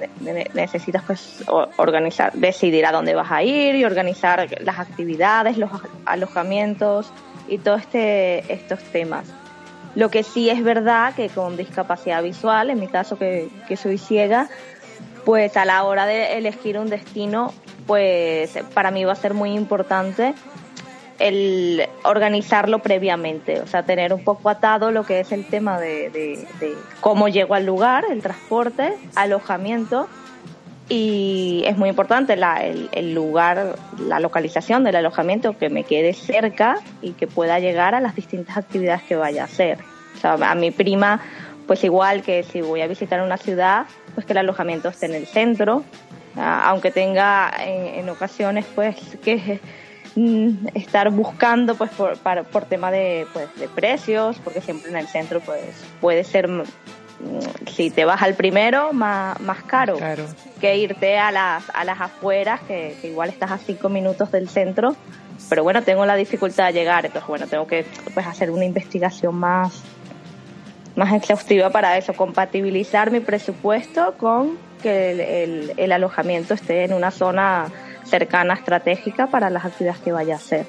[0.54, 1.44] necesitas pues
[1.78, 5.72] organizar, decidir a dónde vas a ir y organizar las actividades, los
[6.06, 7.12] alojamientos
[7.48, 9.26] y todos este, estos temas.
[9.98, 13.50] Lo que sí es verdad que con discapacidad visual, en mi caso que,
[13.82, 14.48] soy ciega,
[15.26, 17.52] pues a la hora de elegir un destino,
[17.88, 20.36] pues para mí va a ser muy importante
[21.18, 26.46] el organizarlo previamente, o sea, tener un poco atado lo que es el tema de,
[27.02, 30.08] cómo llego al lugar, el transporte, alojamiento
[30.89, 36.80] y es muy importante el, el, lugar, la localización del alojamiento que me quede cerca
[37.02, 39.80] y que pueda llegar a las distintas actividades que vaya a hacer.
[40.15, 41.21] O sea, a mi prima,
[41.67, 45.15] pues igual que si voy a visitar una ciudad, pues que el alojamiento esté en
[45.15, 45.84] el centro,
[46.38, 49.60] aunque tenga en, ocasiones pues que
[50.15, 55.08] mm, estar buscando pues por, por tema de, pues, de precios, porque siempre en el
[55.08, 55.62] centro pues
[56.00, 56.50] puede ser
[57.71, 59.97] si te vas al primero, más, más caro,
[60.60, 64.95] que irte a las, a las afueras, que, igual estás a cinco minutos del centro.
[65.49, 69.36] Pero bueno, tengo la dificultad de llegar, entonces bueno, tengo que pues, hacer una investigación
[69.36, 69.82] más,
[70.95, 77.12] más exhaustiva para eso, compatibilizar mi presupuesto con que el, el alojamiento esté en una
[77.12, 77.71] zona
[78.03, 80.65] cercana, estratégica para las actividades que vaya a hacer.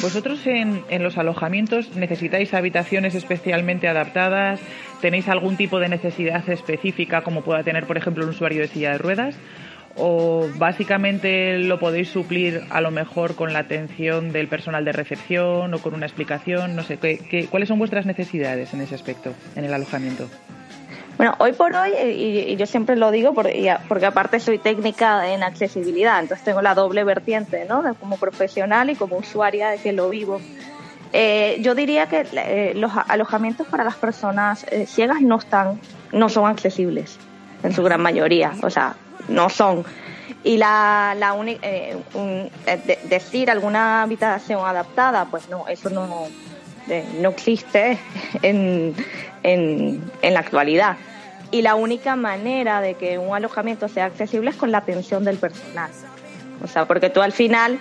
[0.00, 4.60] ¿Vosotros en, los alojamientos necesitáis habitaciones especialmente adaptadas?
[5.00, 8.92] ¿Tenéis algún tipo de necesidad específica como pueda tener, por ejemplo, un usuario de silla
[8.92, 9.38] de ruedas?
[9.96, 15.72] ¿O básicamente lo podéis suplir a lo mejor con la atención del personal de recepción
[15.72, 16.76] o con una explicación?
[16.76, 20.28] No sé, ¿qué, cuáles son vuestras necesidades en ese aspecto, en el alojamiento?
[21.16, 25.42] Bueno, hoy por hoy, y, yo siempre lo digo porque, porque, aparte soy técnica en
[25.42, 27.82] accesibilidad, entonces tengo la doble vertiente, ¿no?
[27.94, 30.40] Como profesional y como usuaria de que lo vivo.
[31.12, 35.80] Eh, yo diría que eh, los alojamientos para las personas eh, ciegas no están,
[36.12, 37.18] no son accesibles
[37.62, 38.96] en su gran mayoría, o sea,
[39.28, 39.84] no son.
[40.44, 41.34] Y la, la
[43.08, 46.28] decir alguna habitación adaptada, pues no, eso no,
[47.20, 47.98] no existe
[48.42, 48.94] en,
[49.42, 50.96] en, en la actualidad.
[51.50, 55.36] Y la única manera de que un alojamiento sea accesible es con la atención del
[55.36, 55.90] personal.
[56.62, 57.78] O sea, porque tú al final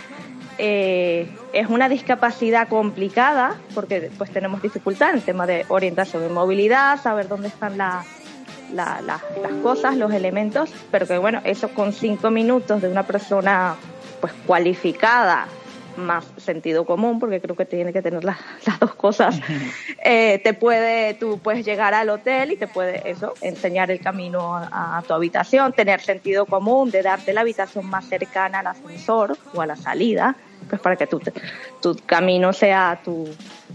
[0.57, 6.31] eh, es una discapacidad complicada, porque pues tenemos dificultad en el tema de orientación y
[6.31, 8.05] movilidad, saber dónde están las
[8.73, 9.21] las
[9.61, 13.75] cosas, los elementos, pero que bueno, eso con cinco minutos de una persona
[14.19, 15.47] pues cualificada
[15.97, 18.37] más sentido común, porque creo que tiene que tener las,
[18.79, 19.39] dos cosas,
[20.03, 24.55] eh, te puede, tú puedes llegar al hotel y te puede eso, enseñar el camino
[24.55, 29.61] a, tu habitación, tener sentido común, de darte la habitación más cercana al ascensor o
[29.61, 30.35] a la salida,
[30.69, 31.21] pues para que tu,
[31.81, 33.27] tu camino sea, tu,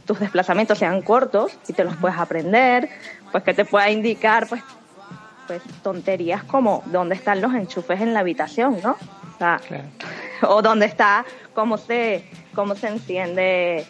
[0.04, 2.88] tus desplazamientos sean cortos y te los puedas aprender,
[3.30, 4.62] pues que te pueda indicar, pues,
[5.46, 8.96] pues tonterías como dónde están los enchufes en la habitación, ¿no?
[10.42, 11.24] O, dónde está,
[11.55, 12.24] cómo se,
[12.55, 13.85] cómo se enciende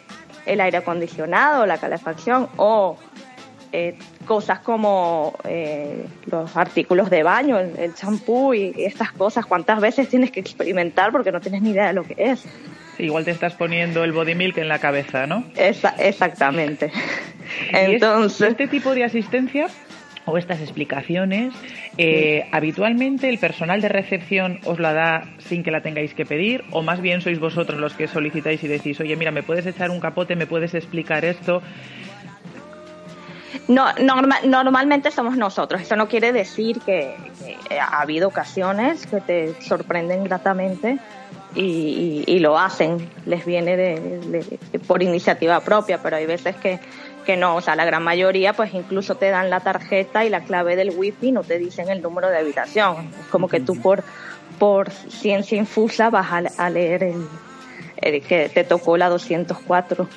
[0.45, 2.97] el aire acondicionado, la calefacción, o
[3.71, 10.09] eh, cosas como eh, los artículos de baño, el champú y, estas cosas, cuántas veces
[10.09, 12.45] tienes que experimentar porque no tienes ni idea de lo que es.
[12.97, 15.45] igual te estás poniendo el body milk en la cabeza, ¿no?
[15.55, 16.91] exactamente.
[17.71, 19.67] Entonces, este tipo de asistencia
[20.25, 21.53] o estas explicaciones,
[21.97, 26.63] eh, habitualmente el personal de recepción os la da sin que la tengáis que pedir
[26.71, 29.89] o más bien sois vosotros los que solicitáis y decís, oye, mira, me puedes echar
[29.89, 31.61] un capote, me puedes explicar esto.
[33.67, 33.85] No,
[34.43, 35.81] normalmente somos nosotros.
[35.81, 37.15] Eso no quiere decir que,
[37.79, 40.97] ha habido ocasiones que te sorprenden gratamente
[41.55, 43.09] y, lo hacen.
[43.25, 46.79] Les viene de, por iniciativa propia, pero hay veces que
[47.37, 50.75] no, o sea, la gran mayoría pues incluso te dan la tarjeta y la clave
[50.75, 53.09] del wifi, no te dicen el número de habitación.
[53.19, 54.03] Es como que tú por,
[54.59, 57.03] por ciencia infusa vas a, leer
[57.97, 60.07] el, que te tocó la 204.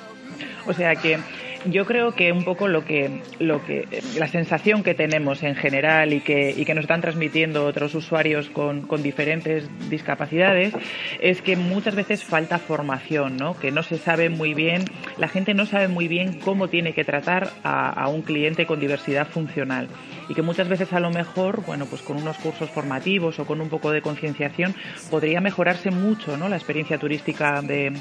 [0.66, 1.18] O sea que
[1.66, 6.12] yo creo que un poco lo que, lo que, la sensación que tenemos en general
[6.12, 10.74] y que, y que nos están transmitiendo otros usuarios con, con diferentes discapacidades
[11.20, 13.58] es que muchas veces falta formación, ¿no?
[13.58, 14.84] Que no se sabe muy bien,
[15.18, 18.80] la gente no sabe muy bien cómo tiene que tratar a, a un cliente con
[18.80, 19.88] diversidad funcional
[20.28, 23.60] y que muchas veces a lo mejor, bueno, pues con unos cursos formativos o con
[23.60, 24.74] un poco de concienciación
[25.10, 26.48] podría mejorarse mucho, ¿no?
[26.48, 27.92] La experiencia turística de,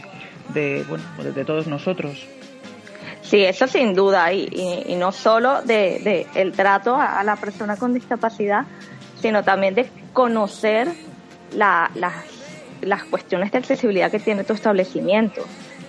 [0.53, 2.27] de, bueno, de todos nosotros.
[3.23, 8.65] Sí, eso sin duda, y, no solo de, el trato a, la persona con discapacidad,
[9.21, 10.89] sino también de conocer
[11.53, 11.89] las,
[12.81, 15.41] las cuestiones de accesibilidad que tiene tu establecimiento.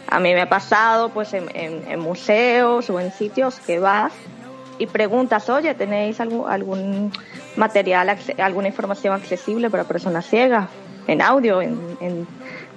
[0.06, 4.12] A mí me ha pasado pues en, museos o en sitios que vas
[4.78, 7.12] y preguntas, oye, ¿tenéis algún, algún
[7.56, 10.68] material, alguna información accesible para personas ciegas?
[11.06, 12.26] En audio, en, en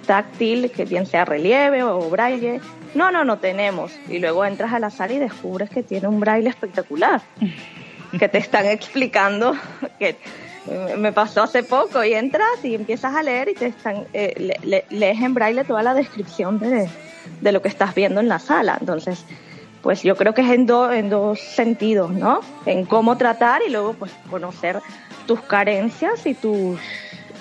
[0.07, 2.59] táctil, que bien sea relieve o braille.
[2.95, 3.91] No, no, no tenemos.
[4.09, 7.21] Y luego entras a la sala y descubres que tiene un braille espectacular,
[8.17, 9.55] que te están explicando
[9.99, 10.17] que
[10.97, 15.21] me pasó hace poco y entras y empiezas a leer y te están eh, lees
[15.21, 16.89] en braille toda la descripción de,
[17.41, 18.77] de, lo que estás viendo en la sala.
[18.79, 19.23] Entonces,
[19.81, 22.41] pues yo creo que es en, en dos sentidos, ¿no?
[22.65, 24.81] En cómo tratar y luego pues conocer
[25.25, 26.79] tus carencias y tus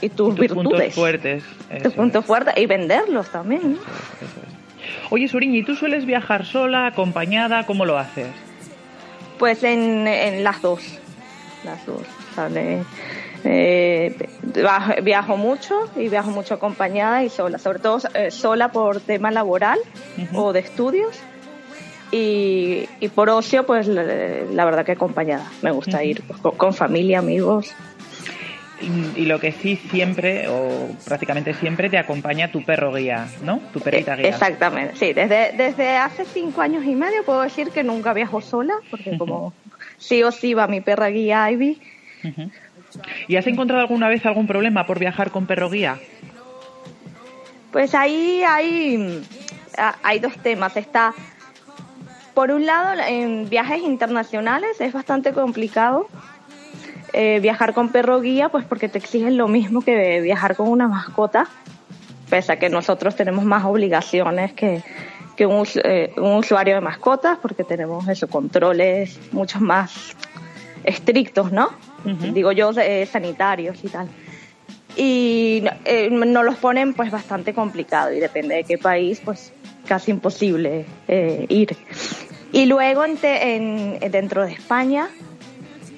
[0.01, 0.65] y tus, virtudes.
[0.65, 1.45] Puntos fuertes.
[1.83, 3.79] Tus puntos fuertes y venderlos también.
[5.11, 7.65] Oye, Surín, ¿y tú sueles viajar sola, acompañada?
[7.67, 8.29] ¿Cómo lo haces?
[9.39, 10.83] Pues en, en las dos.
[11.65, 12.03] Las dos.
[13.45, 14.17] Eh,
[15.03, 19.79] viajo mucho y viajo mucho acompañada y sola, sobre todo eh, sola por tema laboral
[20.35, 21.17] o de estudios.
[22.13, 25.51] Y, y, por ocio, pues la, verdad que acompañada.
[25.63, 26.23] Me gusta ir
[26.57, 27.75] con familia, amigos.
[28.81, 33.59] Y, lo que sí siempre, o prácticamente siempre, te acompaña tu perro guía, ¿no?
[33.73, 34.29] Tu perrita guía.
[34.29, 35.13] Exactamente, sí.
[35.15, 39.55] Desde, desde hace cinco años y medio puedo decir que nunca viajo sola, porque como
[39.97, 41.81] sí o sí va mi perra guía Ivy.
[43.29, 45.99] ¿Y has encontrado alguna vez algún problema por viajar con perro guía?
[47.73, 49.23] Pues ahí hay,
[50.03, 50.77] hay dos temas.
[50.77, 51.15] Está,
[52.35, 56.09] por un lado, en viajes internacionales es bastante complicado
[57.17, 60.87] eh, viajar con perro guía, pues porque te exigen lo mismo que viajar con una
[60.87, 61.49] mascota,
[62.29, 64.83] pese a que nosotros tenemos más obligaciones que,
[65.35, 70.15] que un, eh, usuario de mascotas, porque tenemos esos controles mucho más
[70.85, 71.71] estrictos, ¿no?
[72.05, 74.09] Digo yo, eh, sanitarios y tal.
[74.95, 79.55] Y eh, nos los ponen pues bastante complicado y depende de qué país, pues
[79.89, 80.85] casi imposible
[81.49, 81.77] ir.
[82.53, 85.09] Y luego en, dentro de España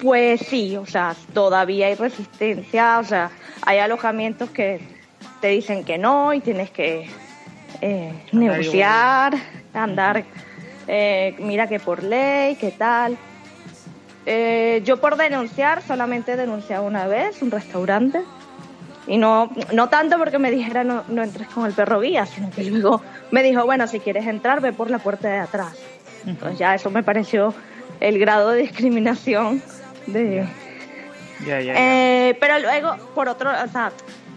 [0.01, 3.31] pues sí, o sea, todavía hay resistencia, o sea,
[3.61, 4.79] hay alojamientos que
[5.41, 7.09] te dicen que no y tienes que
[7.81, 9.33] eh, negociar,
[9.73, 10.23] andar,
[10.87, 13.17] eh, mira que por ley, qué tal.
[14.25, 18.21] Eh, yo por denunciar solamente he denunciado una vez un restaurante
[19.07, 22.49] y no, no tanto porque me dijera no, no entres con el perro guía, sino
[22.51, 25.73] que luego me dijo, bueno, si quieres entrar, ve por la puerta de atrás.
[26.25, 27.53] Entonces ya eso me pareció
[27.99, 29.61] el grado de discriminación
[31.47, 33.91] eh, pero luego, por otro, o sea,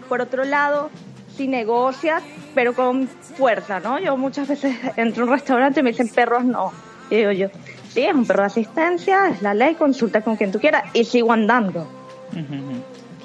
[0.07, 0.89] por otro lado,
[1.35, 2.23] si negocias,
[2.55, 3.99] pero con fuerza, ¿no?
[3.99, 6.71] Yo muchas veces entro a un restaurante y me dicen perros no.
[7.09, 7.47] Y digo yo,
[7.89, 11.03] sí, es un perro de asistencia, es la ley, consulta con quien tú quieras y
[11.05, 11.87] sigo andando.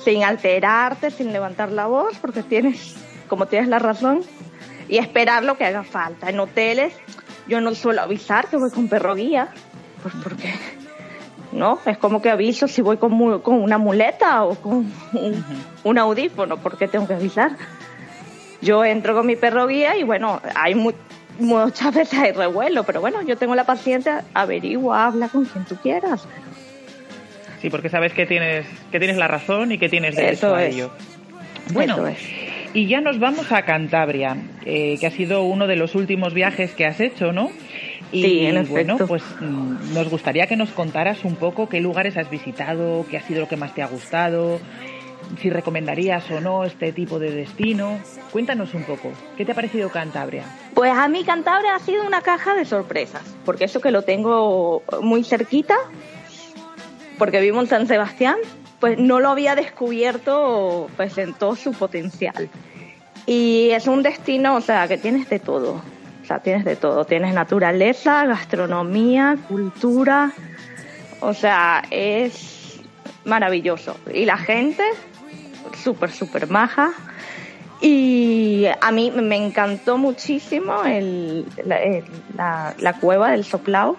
[0.04, 2.94] Sin alterarte, sin levantar la voz, porque tienes,
[3.28, 4.20] como tienes la razón,
[4.88, 6.28] y esperar lo que haga falta.
[6.28, 6.94] En hoteles
[7.46, 9.48] yo no suelo avisar que voy con perro guía,
[10.02, 10.52] pues porque
[11.52, 11.78] ¿no?
[11.86, 14.92] Es como que aviso si voy con, con una muleta o con
[15.84, 17.52] un, audífono, porque tengo que avisar.
[18.60, 20.74] Yo entro con mi perro guía y bueno, hay
[21.38, 25.76] muchas veces hay revuelo, pero bueno, yo tengo la paciencia, averigua, habla con quien tú
[25.76, 26.26] quieras.
[27.60, 30.92] Sí, porque sabes que tienes, que tienes la razón y que tienes derecho a ello.
[31.72, 31.96] Bueno,
[32.74, 36.72] y ya nos vamos a Cantabria, eh, que ha sido uno de los últimos viajes
[36.74, 37.50] que has hecho, ¿no?
[38.10, 43.04] Y bueno, pues mm, nos gustaría que nos contaras un poco qué lugares has visitado,
[43.10, 44.60] qué ha sido lo que más te ha gustado,
[45.40, 47.98] si recomendarías o no este tipo de destino.
[48.32, 50.44] Cuéntanos un poco, ¿qué te ha parecido Cantabria?
[50.74, 54.82] Pues a mí Cantabria ha sido una caja de sorpresas, porque eso que lo tengo
[55.02, 55.76] muy cerquita,
[57.18, 58.36] porque vivo en San Sebastián,
[58.80, 62.48] pues no lo había descubierto pues en todo su potencial.
[63.26, 65.82] Y es un destino, o sea, que tienes de todo
[66.28, 67.04] sea, tienes de todo.
[67.04, 70.32] Tienes naturaleza, gastronomía, cultura.
[71.20, 72.80] O sea, es
[73.24, 73.96] maravilloso.
[74.12, 74.82] Y la gente,
[75.82, 76.92] súper, súper maja.
[77.80, 83.96] Y a mí me encantó muchísimo el, la, la, cueva del Soplao,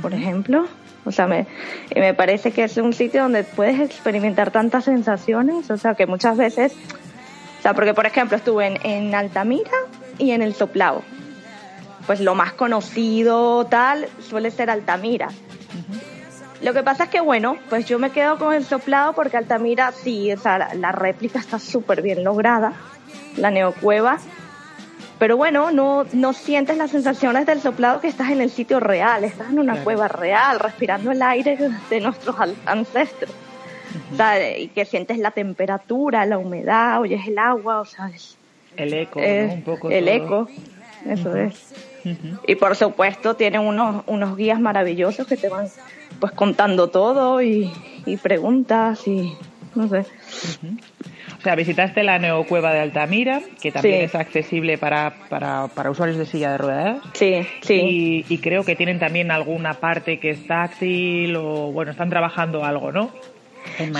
[0.00, 0.66] por ejemplo.
[1.04, 1.46] O sea, me,
[1.94, 6.36] me parece que es un sitio donde puedes experimentar tantas sensaciones, o sea, que muchas
[6.36, 6.74] veces,
[7.58, 9.70] o sea, porque por ejemplo estuve en, en Altamira
[10.18, 11.02] y en el Soplao.
[12.12, 15.28] Pues lo más conocido tal suele ser Altamira.
[16.60, 19.92] Lo que pasa es que, bueno, pues yo me quedo con el soplado porque Altamira
[19.92, 22.74] sí, o sea, la, réplica está súper bien lograda,
[23.38, 24.18] la neocueva.
[25.18, 29.24] Pero bueno, no, no sientes las sensaciones del soplado que estás en el sitio real,
[29.24, 31.56] estás en una cueva real, respirando el aire
[31.88, 32.36] de nuestros
[32.66, 33.32] ancestros.
[34.12, 38.10] o sea, y que sientes la temperatura, la humedad, oyes el agua, o sea,
[38.76, 39.54] el eco, ¿no?
[39.54, 40.46] Un poco el eco,
[41.06, 41.91] eso es.
[42.46, 45.68] Y por supuesto tienen unos, unos guías maravillosos que te van
[46.20, 47.70] pues contando todo y,
[48.22, 49.32] preguntas y
[49.74, 50.04] no sé.
[51.38, 56.18] O sea, visitaste la neocueva de Altamira, que también es accesible para, para, para, usuarios
[56.18, 56.98] de silla de ruedas.
[57.14, 58.24] Sí, sí.
[58.28, 62.92] Y, creo que tienen también alguna parte que es táctil o, bueno, están trabajando algo,
[62.92, 63.10] ¿no?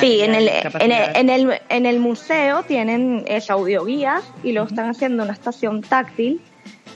[0.00, 4.64] sí, en el, en el, en, el, en, el, museo tienen esa audioguías y lo
[4.64, 6.40] están haciendo una estación táctil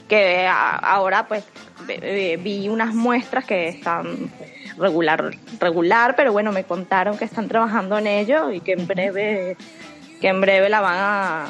[0.08, 1.44] que ahora pues
[1.86, 4.30] vi unas muestras que están
[4.78, 9.56] regular, regular, pero bueno, me contaron que están trabajando en ello y que en breve
[10.20, 11.46] que en breve la van a,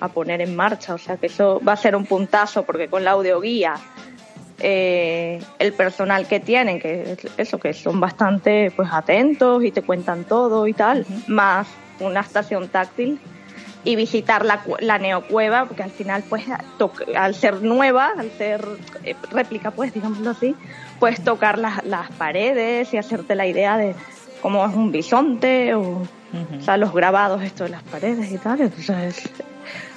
[0.00, 0.94] a, poner en marcha.
[0.94, 3.76] O sea que eso va a ser un puntazo porque con la audioguía,
[4.58, 10.24] eh, el personal que tienen, que eso, que son bastante pues atentos y te cuentan
[10.24, 11.66] todo y tal, más
[11.98, 13.18] una estación táctil
[13.84, 16.44] y visitar la, la neocueva, porque al final, pues,
[17.16, 18.64] al ser nueva, al ser
[19.04, 20.54] eh, réplica, pues, digámoslo así,
[21.00, 23.94] puedes tocar las, las paredes y hacerte la idea de
[24.40, 26.02] cómo es un bisonte o,
[26.60, 28.60] sea, los grabados esto de las paredes y tal.
[28.60, 29.28] Entonces,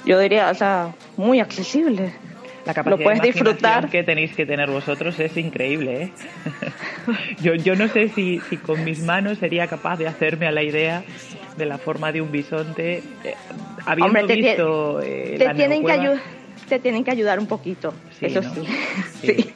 [0.04, 2.12] yo diría, o sea, muy accesible.
[2.64, 3.88] La capacidad Lo puedes disfrutar.
[3.88, 6.02] que tenéis que tener vosotros es increíble.
[6.02, 6.12] ¿eh?
[7.40, 10.64] yo, yo no sé si, si con mis manos sería capaz de hacerme a la
[10.64, 11.04] idea
[11.56, 13.34] de la forma de un bisonte, eh,
[13.86, 16.20] habiendo visto eh, te tienen que ayudar
[16.68, 18.40] te tienen que ayudar un poquito, eso
[19.22, 19.54] sí.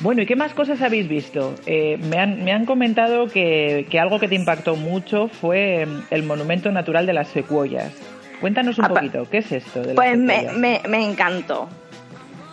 [0.00, 1.54] Bueno, ¿y qué más cosas habéis visto?
[1.66, 6.02] Eh, me, han, me han comentado que, que, algo que te impactó mucho fue mm,
[6.10, 7.92] el Monumento Natural de las Secuoyas.
[8.40, 9.82] Cuéntanos un poquito, ¿qué es esto?
[9.82, 11.68] De pues me, me, me, encantó.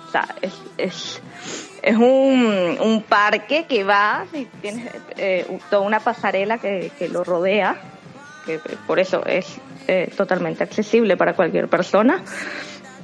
[0.07, 1.21] O sea, es, es,
[1.81, 4.89] es un, un, parque que va y tiene
[5.69, 7.77] toda una pasarela que, que lo rodea
[8.45, 12.23] que por eso es eh, totalmente accesible para cualquier persona,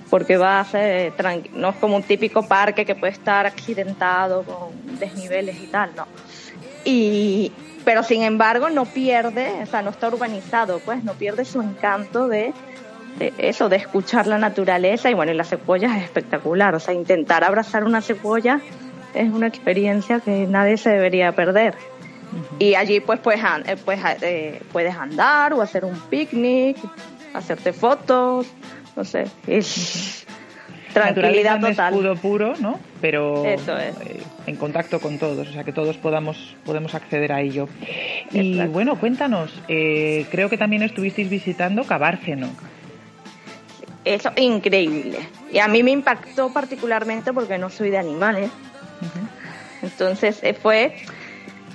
[0.09, 1.13] porque va a ser
[1.53, 6.07] no es como un típico parque que puede estar accidentado con desniveles y tal, no.
[6.85, 7.51] Y,
[7.83, 12.27] pero sin embargo no pierde, o sea, no está urbanizado, pues no pierde su encanto
[12.27, 12.53] de,
[13.19, 16.93] de eso, de escuchar la naturaleza y bueno, y la secuoya es espectacular, o sea,
[16.93, 18.61] intentar abrazar una secuoya
[19.13, 21.75] es una experiencia que nadie se debería perder.
[22.59, 23.39] Y allí pues, pues,
[23.85, 26.77] pues eh, puedes andar o hacer un picnic,
[27.33, 28.47] hacerte fotos,
[28.95, 30.25] no sé, es
[30.93, 31.93] tranquilidad total.
[31.93, 32.79] escudo puro, ¿no?
[33.01, 33.57] Pero eh,
[34.47, 37.67] en contacto con todos, o sea que todos podamos podemos acceder a ello.
[38.31, 42.49] Y bueno, cuéntanos, eh, creo que también estuvisteis visitando Cabárceno.
[44.03, 45.19] Eso, increíble.
[45.51, 48.49] Y a mí me impactó particularmente porque no soy de animales.
[49.81, 50.95] Entonces fue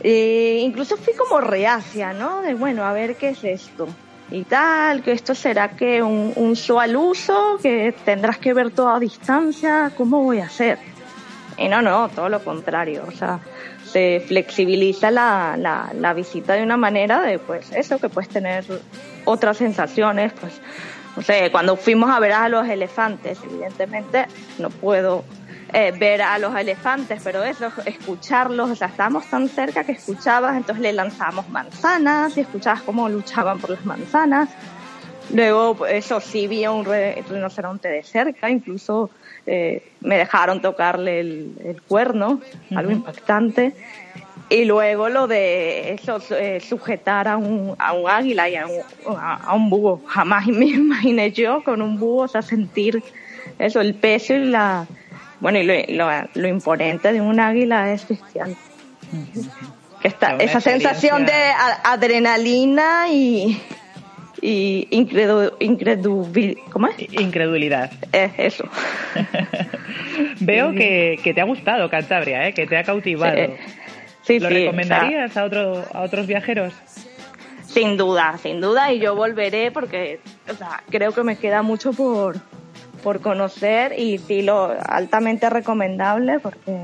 [0.03, 2.43] eh, incluso fui como reacia, ¿no?
[2.43, 3.89] De bueno, a ver qué es esto
[4.31, 8.71] y tal, que esto será que un, un show al uso, que tendrás que ver
[8.71, 10.79] todo a distancia, ¿cómo voy a hacer?
[11.59, 13.41] Y no, no, todo lo contrario, o sea,
[13.85, 18.65] se flexibiliza la, la, la visita de una manera de, pues, eso, que puedes tener
[19.27, 20.61] otras sensaciones, pues,
[21.15, 24.27] no sé, cuando fuimos a ver a los elefantes, evidentemente
[24.59, 25.25] no puedo
[25.75, 30.55] eh, ver a los elefantes, pero eso, escucharlos, o sea, estábamos tan cerca que escuchabas,
[30.55, 34.51] entonces le lanzamos manzanas y escuchabas cómo luchaban por las manzanas.
[35.33, 39.09] Luego, eso sí, vi a un rinoceronte de cerca, incluso
[39.47, 42.43] eh, me dejaron tocarle el, cuerno,
[42.77, 43.75] algo impactante.
[44.51, 49.17] Y luego lo de eso, eh, sujetar a un, a un águila y a un,
[49.19, 50.03] a un búho.
[50.07, 53.03] Jamás me imaginé yo con un búho, o sea, sentir
[53.59, 54.87] eso, el peso y la,
[55.43, 58.57] bueno, y lo, lo, imponente de un águila es bestial.
[60.01, 61.33] Que está, esa sensación de
[61.83, 63.61] adrenalina y,
[64.41, 65.09] y
[66.71, 67.13] ¿cómo es?
[67.13, 67.91] Incredulidad.
[68.13, 68.69] Es eso.
[70.41, 72.55] Veo que, que, te ha gustado Cantabria, ¿eh?
[72.55, 73.57] que te ha cautivado.
[74.23, 76.73] Sí, ¿Lo recomendarías a, otro, a otros viajeros?
[77.67, 81.93] Sin duda, sin duda, y yo volveré porque o sea, creo que me queda mucho
[81.93, 82.37] por,
[83.03, 86.81] por conocer y sí, lo altamente recomendable porque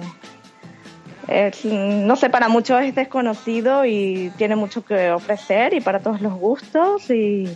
[1.64, 6.32] no sé, para muchos es desconocido y tiene mucho que ofrecer y para todos los
[6.32, 7.46] gustos y,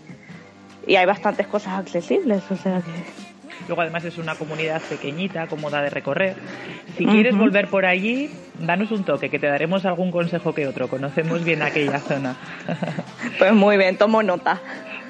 [0.86, 3.22] y hay bastantes cosas accesibles, o sea que...
[3.68, 6.34] Luego además es una comunidad pequeñita, cómoda de recorrer.
[6.98, 10.88] Si quieres volver por allí, danos un toque, que te daremos algún consejo que otro.
[10.88, 12.36] Conocemos bien aquella zona.
[13.38, 14.60] Pues muy bien, tomo nota.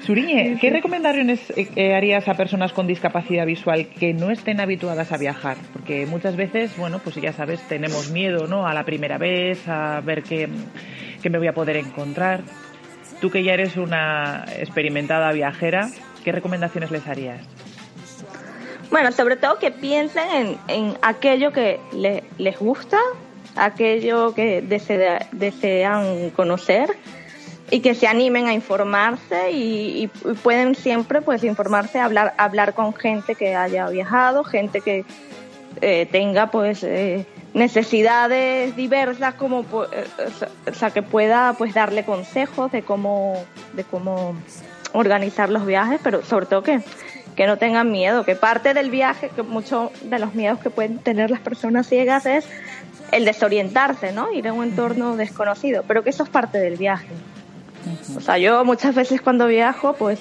[0.05, 5.13] Suriñe, ¿qué recomendaciones eh, eh, harías a personas con discapacidad visual que no estén habituadas
[5.13, 5.55] a viajar?
[5.71, 8.67] Porque muchas veces, bueno, pues ya sabes, tenemos miedo, ¿no?
[8.67, 10.49] A la primera vez, a ver qué,
[11.21, 12.41] qué me voy a poder encontrar.
[13.21, 15.89] Tú que ya eres una experimentada viajera,
[16.25, 17.39] ¿qué recomendaciones les harías?
[18.91, 21.79] Bueno, sobre todo que piensen en, en aquello que
[22.37, 22.97] les gusta,
[23.55, 26.89] aquello que desean conocer
[27.71, 30.07] y que se animen a informarse y,
[30.43, 35.05] pueden siempre pues informarse, hablar, hablar con gente que haya viajado, gente que
[35.81, 39.61] eh, tenga pues eh, necesidades diversas como
[39.91, 40.05] eh,
[40.69, 43.43] o sea que pueda pues darle consejos de cómo
[43.73, 44.35] de cómo
[44.93, 46.81] organizar los viajes pero sobre todo que
[47.35, 50.99] que no tengan miedo, que parte del viaje, que muchos de los miedos que pueden
[50.99, 52.45] tener las personas ciegas es
[53.11, 54.31] el desorientarse, ¿no?
[54.31, 57.07] Ir a un entorno desconocido, pero que eso es parte del viaje.
[58.15, 60.19] O sea, yo muchas veces cuando viajo, pues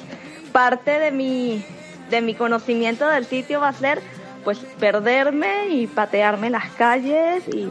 [0.53, 1.65] parte de mi,
[2.11, 4.01] de mi conocimiento del sitio va a ser
[4.45, 7.71] pues perderme y patearme las calles y,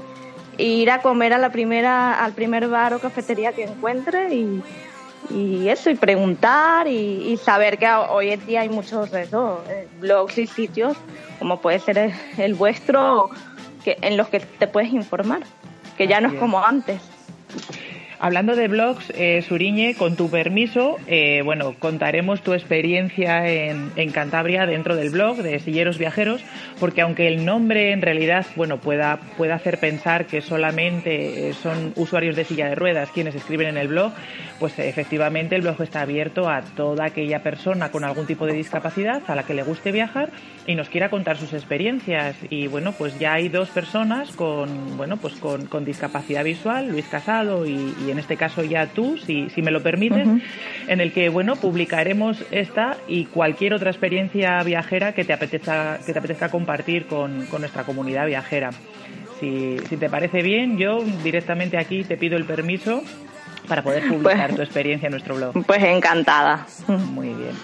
[0.58, 4.62] ir a comer a la primera, al primer bar o cafetería que encuentre y,
[5.30, 10.38] y eso, y preguntar y, saber que hoy en día hay muchos de eh, blogs
[10.38, 10.96] y sitios,
[11.39, 13.30] como puede ser el, vuestro,
[13.84, 15.42] que, en los que te puedes informar,
[15.98, 17.02] que ya no es como antes.
[18.24, 24.68] Hablando de blogs, eh, Suriñe, con tu permiso, eh, bueno, contaremos tu experiencia en, Cantabria
[24.68, 26.44] dentro del blog de Silleros Viajeros,
[26.80, 31.94] porque aunque el nombre en realidad, bueno, pueda, pueda hacer pensar que solamente eh, son
[31.96, 34.14] usuarios de silla de ruedas quienes escriben en el blog,
[34.60, 39.24] pues efectivamente el blog está abierto a toda aquella persona con algún tipo de discapacidad
[39.26, 40.30] a la que le guste viajar
[40.68, 42.36] y nos quiera contar sus experiencias.
[42.52, 47.66] Y bueno, pues ya hay dos personas con, bueno, pues con discapacidad visual, Luis Casado
[47.66, 50.28] y, y en este caso ya tú, si, si me lo permites,
[50.88, 56.14] en el que bueno publicaremos esta y cualquier otra experiencia viajera que te apetezca, que
[56.14, 58.72] te apetezca compartir con, con nuestra comunidad viajera.
[59.39, 63.01] Si, si, te parece bien, yo directamente aquí te pido el permiso
[63.68, 65.66] para poder publicar pues tu experiencia en nuestro blog.
[65.66, 66.68] Pues encantada.
[66.88, 67.55] Muy bien.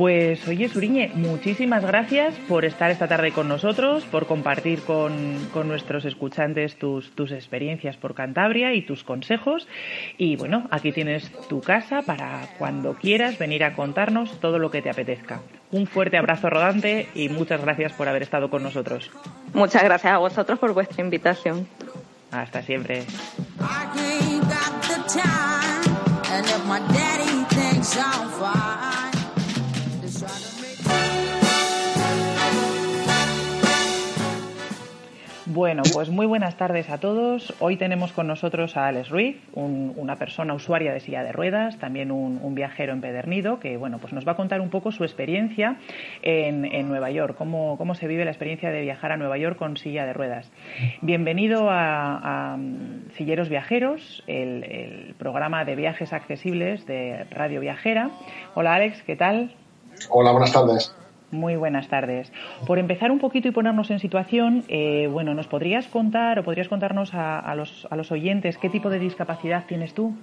[0.00, 6.06] Pues oye, Suriñe, muchísimas gracias por estar esta tarde con nosotros, por compartir con, nuestros
[6.06, 9.68] escuchantes tus, tus, experiencias por Cantabria y tus consejos.
[10.16, 14.80] Y bueno, aquí tienes tu casa para cuando quieras venir a contarnos todo lo que
[14.80, 15.42] te apetezca.
[15.70, 19.10] Un fuerte abrazo rodante y muchas gracias por haber estado con nosotros.
[19.52, 21.68] Muchas gracias a vosotros por vuestra invitación.
[22.30, 23.04] Hasta siempre.
[35.52, 37.52] Bueno, pues muy buenas tardes a todos.
[37.58, 42.12] Hoy tenemos con nosotros a Alex Ruiz, una persona usuaria de silla de ruedas, también
[42.12, 45.76] un, viajero empedernido, que bueno, pues nos va a contar un poco su experiencia
[46.22, 49.76] en, Nueva York, cómo, cómo, se vive la experiencia de viajar a Nueva York con
[49.76, 50.48] silla de ruedas.
[51.00, 52.56] Bienvenido a,
[53.16, 58.10] Silleros Viajeros, el, el programa de viajes accesibles de Radio Viajera.
[58.54, 59.52] Hola Alex, ¿qué tal?
[60.10, 60.94] Hola, buenas tardes.
[61.30, 62.32] Muy buenas tardes.
[62.66, 66.68] Por empezar un poquito y ponernos en situación, eh, bueno, ¿nos podrías contar o podrías
[66.68, 70.14] contarnos a, los, a los oyentes qué tipo de discapacidad tienes tú?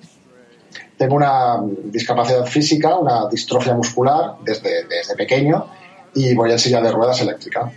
[0.97, 5.67] Tengo una discapacidad física, una distrofia muscular desde, desde pequeño
[6.13, 7.71] y voy en silla de ruedas eléctrica.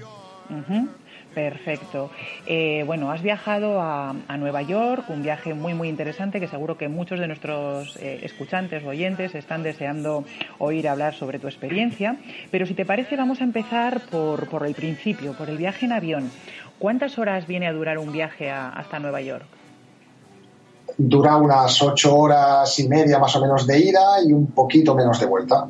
[1.35, 2.11] Perfecto.
[2.47, 6.89] Eh, bueno, has viajado a, Nueva York, un viaje muy, muy interesante que seguro que
[6.89, 10.25] muchos de nuestros eh, escuchantes o oyentes están deseando
[10.59, 12.17] oír hablar sobre tu experiencia.
[12.51, 15.93] Pero si te parece, vamos a empezar por, por el principio, por el viaje en
[15.93, 16.31] avión.
[16.79, 19.45] ¿Cuántas horas viene a durar un viaje hasta Nueva York?
[20.97, 25.21] Dura unas ocho horas y media más o menos de ida y un poquito menos
[25.21, 25.69] de vuelta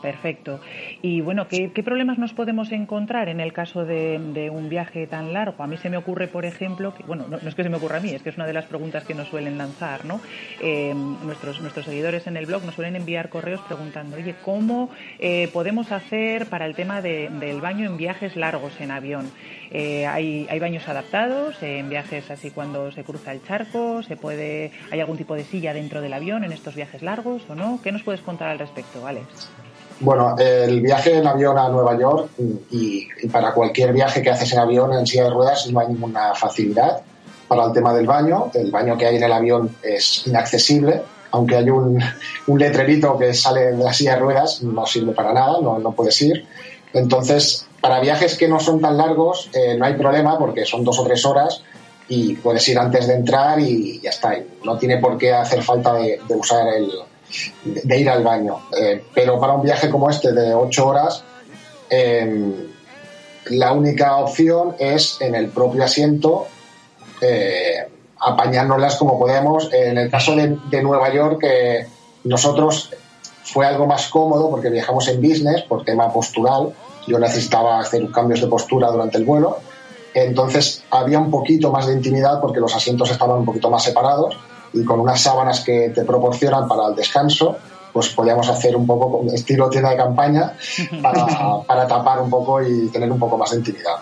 [0.00, 0.60] perfecto.
[1.02, 5.62] Y bueno, ¿qué, problemas nos podemos encontrar en el caso de, un viaje tan largo?
[5.62, 7.98] A mí se me ocurre, por ejemplo, que, bueno, no, es que se me ocurra
[7.98, 10.20] a mí, es que es una de las preguntas que nos suelen lanzar, ¿no?
[10.60, 15.48] Eh, nuestros, nuestros seguidores en el blog nos suelen enviar correos preguntando, oye, ¿cómo eh,
[15.52, 19.30] podemos hacer para el tema del baño en viajes largos en avión?
[19.74, 24.70] Eh, hay, hay baños adaptados en viajes así cuando se cruza el charco, se puede,
[24.90, 27.80] hay algún tipo de silla dentro del avión en estos viajes largos o no.
[27.82, 29.48] ¿Qué nos puedes contar al respecto, Alex?
[30.00, 32.28] Bueno, el viaje en avión a Nueva York
[32.70, 36.34] y, para cualquier viaje que haces en avión en silla de ruedas no hay ninguna
[36.34, 37.00] facilidad
[37.48, 38.50] para el tema del baño.
[38.52, 42.02] El baño que hay en el avión es inaccesible, aunque hay un,
[42.58, 46.20] letrerito que sale de la silla de ruedas, no sirve para nada, no, no puedes
[46.20, 46.44] ir.
[46.92, 51.00] Entonces, para viajes que no son tan largos, eh, no hay problema porque son dos
[51.00, 51.64] o tres horas
[52.08, 54.36] y puedes ir antes de entrar y ya está.
[54.62, 56.92] No tiene por qué hacer falta de usar el,
[57.64, 58.60] de ir al baño.
[58.78, 61.24] Eh, pero para un viaje como este de ocho horas,
[61.90, 62.68] em,
[63.46, 66.46] la única opción es en el propio asiento
[67.20, 67.88] eh,
[68.20, 69.72] apañárnoslas como podemos.
[69.72, 71.44] En el caso de, Nueva York,
[72.22, 72.90] nosotros
[73.42, 76.72] fue algo más cómodo porque viajamos en business por tema postural.
[77.06, 79.58] Yo necesitaba hacer cambios de postura durante el vuelo.
[80.14, 84.36] Entonces había un poquito más de intimidad porque los asientos estaban un poquito más separados
[84.72, 87.56] y con unas sábanas que te proporcionan para el descanso,
[87.92, 90.56] pues podíamos hacer un poco estilo tienda de campaña
[91.02, 93.96] para, para tapar un poco y tener un poco más de intimidad.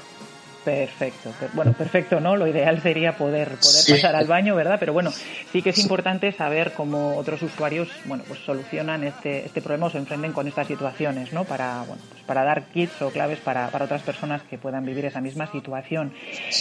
[0.70, 1.34] Perfecto.
[1.52, 2.36] Bueno, perfecto, ¿no?
[2.36, 4.76] Lo ideal sería poder, poder pasar al baño, ¿verdad?
[4.78, 9.60] Pero bueno, sí que es importante saber cómo otros usuarios, bueno, pues solucionan este, este
[9.60, 11.44] problema o se enfrenten con estas situaciones, ¿no?
[11.44, 15.04] Para, bueno, pues para dar kits o claves para, para otras personas que puedan vivir
[15.04, 16.12] esa misma situación.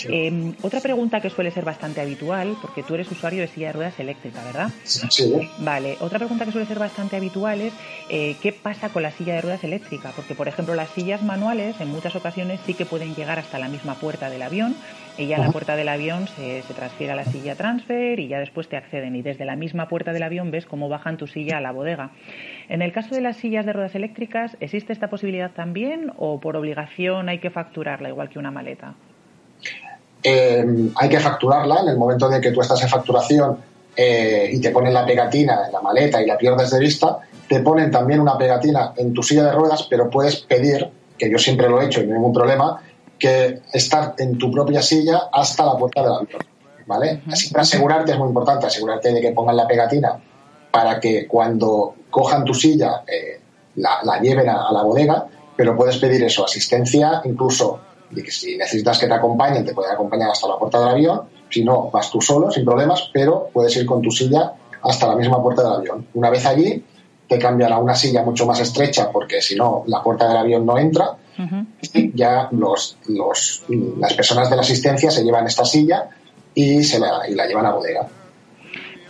[0.05, 3.73] Em, otra pregunta que suele ser bastante habitual, porque tú eres usuario de silla de
[3.73, 4.71] ruedas eléctrica, ¿verdad?
[4.83, 5.31] Sí.
[5.59, 5.97] Vale.
[5.99, 7.73] Otra pregunta que suele ser bastante habitual es
[8.09, 10.11] eh, ¿qué pasa con la silla de ruedas eléctrica?
[10.15, 13.67] Porque, por ejemplo, las sillas manuales en muchas ocasiones sí que pueden llegar hasta la
[13.67, 14.75] misma puerta del avión
[15.17, 18.39] y ya la puerta del avión se, se, transfiere a la silla transfer y ya
[18.39, 21.57] después te acceden y desde la misma puerta del avión ves cómo bajan tu silla
[21.57, 22.11] a la bodega.
[22.69, 26.55] En el caso de las sillas de ruedas eléctricas, ¿existe esta posibilidad también o por
[26.55, 28.93] obligación hay que facturarla igual que una maleta?
[30.23, 33.57] Eh, hay que facturarla en el momento de que tú estás en facturación
[33.95, 37.59] eh, y te ponen la pegatina en la maleta y la pierdes de vista, te
[37.61, 40.87] ponen también una pegatina en tu silla de ruedas, pero puedes pedir,
[41.17, 42.81] que yo siempre lo he hecho y no hay ningún problema,
[43.19, 46.41] que estar en tu propia silla hasta la puerta del avión.
[46.87, 47.21] ¿Vale?
[47.31, 50.19] Así para asegurarte es muy importante, asegurarte de que pongan la pegatina
[50.71, 53.39] para que cuando cojan tu silla eh,
[53.75, 58.97] la, lleven a, la bodega, pero puedes pedir eso, asistencia, incluso de que si necesitas
[58.97, 62.21] que te acompañen, te pueden acompañar hasta la puerta del avión, si no, vas tú
[62.21, 66.07] solo, sin problemas, pero puedes ir con tu silla hasta la misma puerta del avión.
[66.13, 66.83] Una vez allí,
[67.27, 70.65] te cambian a una silla mucho más estrecha, porque si no, la puerta del avión
[70.65, 71.17] no entra,
[72.13, 73.63] ya los, los,
[73.97, 76.09] las personas de la asistencia se llevan esta silla
[76.53, 78.07] y, se la, y la llevan a bodega.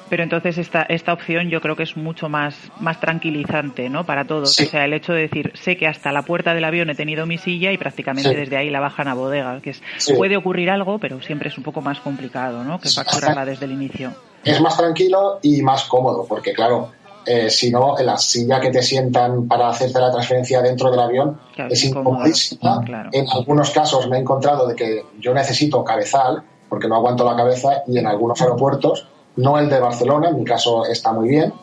[0.10, 4.06] Pero entonces esta, esta opción yo creo que es mucho más, más tranquilizante ¿no?
[4.06, 4.60] para todos.
[4.60, 7.28] O sea, el hecho de decir, sé que hasta la puerta del avión he tenido
[7.28, 9.62] mi silla y prácticamente desde ahí la bajan a bodega.
[9.62, 9.82] Que es,
[10.18, 12.80] Puede ocurrir algo, pero siempre es un poco más complicado ¿no?
[12.80, 14.14] que facturarla desde el inicio.
[14.44, 16.92] Es más tranquilo y más cómodo, porque claro,
[17.26, 21.00] eh, si no, en la silla que te sientan para hacerte la transferencia dentro del
[21.00, 21.40] avión
[21.70, 22.84] es incomodísima.
[23.12, 27.36] En algunos casos me he encontrado de que yo necesito cabezal porque no aguanto la
[27.36, 31.54] cabeza y en algunos aeropuertos, no el de Barcelona, en mi caso está muy bien,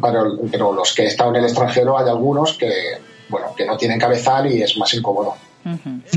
[0.00, 2.70] pero, pero los que estado en el extranjero hay algunos que,
[3.28, 5.34] bueno, que no tienen cabezal y es más incómodo.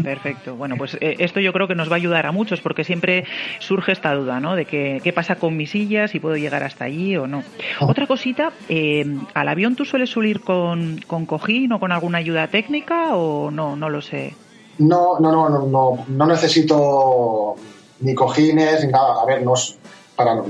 [0.03, 0.55] Perfecto.
[0.55, 3.25] Bueno, pues eh, esto yo creo que nos va a ayudar a muchos porque siempre
[3.59, 4.55] surge esta duda, ¿no?
[4.55, 7.43] De que, qué pasa con mis sillas, si puedo llegar hasta allí o no.
[7.79, 7.87] Oh.
[7.87, 12.47] Otra cosita, eh, ¿al avión tú sueles subir con, con cojín o con alguna ayuda
[12.47, 13.75] técnica o no?
[13.75, 14.35] No lo sé.
[14.77, 17.55] No, no, no, no, no, no necesito
[17.99, 19.21] ni cojines ni nada.
[19.21, 19.77] A ver, no es,
[20.15, 20.41] para,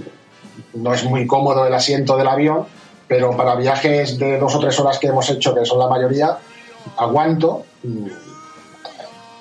[0.74, 2.66] no es muy cómodo el asiento del avión,
[3.08, 6.38] pero para viajes de dos o tres horas que hemos hecho, que son la mayoría,
[6.98, 7.66] aguanto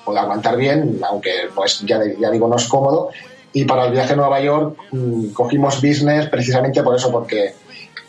[0.03, 3.09] puede aguantar bien, aunque pues ya, ya digo no es cómodo.
[3.53, 7.53] Y para el viaje a Nueva York mm, cogimos business precisamente por eso, porque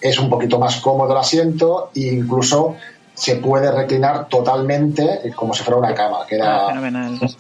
[0.01, 2.77] es un poquito más cómodo el asiento e incluso
[3.15, 6.91] se puede reclinar totalmente como si fuera una cama, queda ah,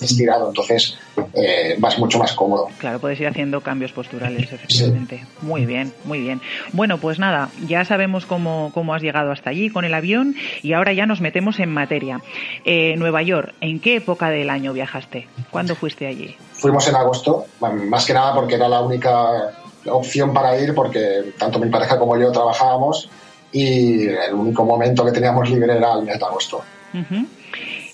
[0.00, 0.96] estirado, entonces
[1.34, 2.68] eh, vas mucho más cómodo.
[2.78, 5.26] Claro, puedes ir haciendo cambios posturales, efectivamente.
[5.42, 6.40] Muy bien, muy bien.
[6.72, 10.74] Bueno, pues nada, ya sabemos cómo, cómo has llegado hasta allí con el avión y
[10.74, 12.20] ahora ya nos metemos en materia.
[12.64, 15.26] Eh, Nueva York, ¿en qué época del año viajaste?
[15.50, 16.36] ¿Cuándo fuiste allí?
[16.52, 19.52] Fuimos en agosto, más que nada porque era la única
[19.86, 23.10] opción para ir, porque tanto mi pareja como yo trabajábamos
[23.54, 26.64] y el único momento que teníamos libre era el mes de agosto.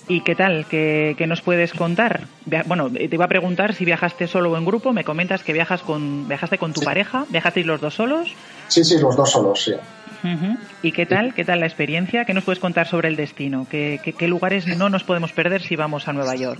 [0.07, 0.65] ¿Y qué tal?
[0.67, 2.21] ¿Qué, nos puedes contar?
[2.65, 4.91] Bueno, te iba a preguntar si viajaste solo o en grupo.
[4.91, 7.25] Me comentas que viajas con, viajaste con tu pareja.
[7.29, 8.33] ¿Viajasteis los dos solos?
[8.69, 9.73] Sí, sí, los dos solos, sí.
[10.81, 11.35] ¿Y qué tal?
[11.35, 12.25] ¿Qué tal la experiencia?
[12.25, 13.67] ¿Qué nos puedes contar sobre el destino?
[13.69, 16.59] ¿Qué, qué, lugares no nos podemos perder si vamos a Nueva York?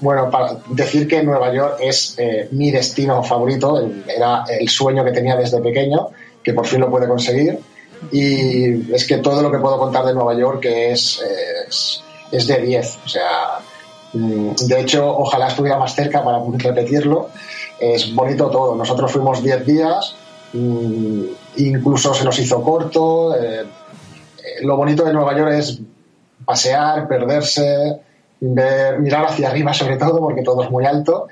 [0.00, 5.10] Bueno, para decir que Nueva York es eh, mi destino favorito, era el sueño que
[5.10, 6.08] tenía desde pequeño,
[6.42, 7.58] que por fin lo puede conseguir
[8.12, 11.22] y es que todo lo que puedo contar de Nueva York es,
[11.66, 12.98] es, es de 10.
[13.04, 13.58] O sea,
[14.12, 17.30] mm, de hecho, ojalá estuviera más cerca para repetirlo.
[17.78, 18.74] Es bonito todo.
[18.74, 20.14] Nosotros fuimos 10 días,
[20.52, 21.22] mm,
[21.56, 23.34] incluso se nos hizo corto.
[23.36, 23.64] Eh, eh,
[24.62, 25.80] lo bonito de Nueva York es
[26.44, 28.00] pasear, perderse,
[28.40, 31.28] ver, mirar hacia arriba sobre todo, porque todo es muy alto.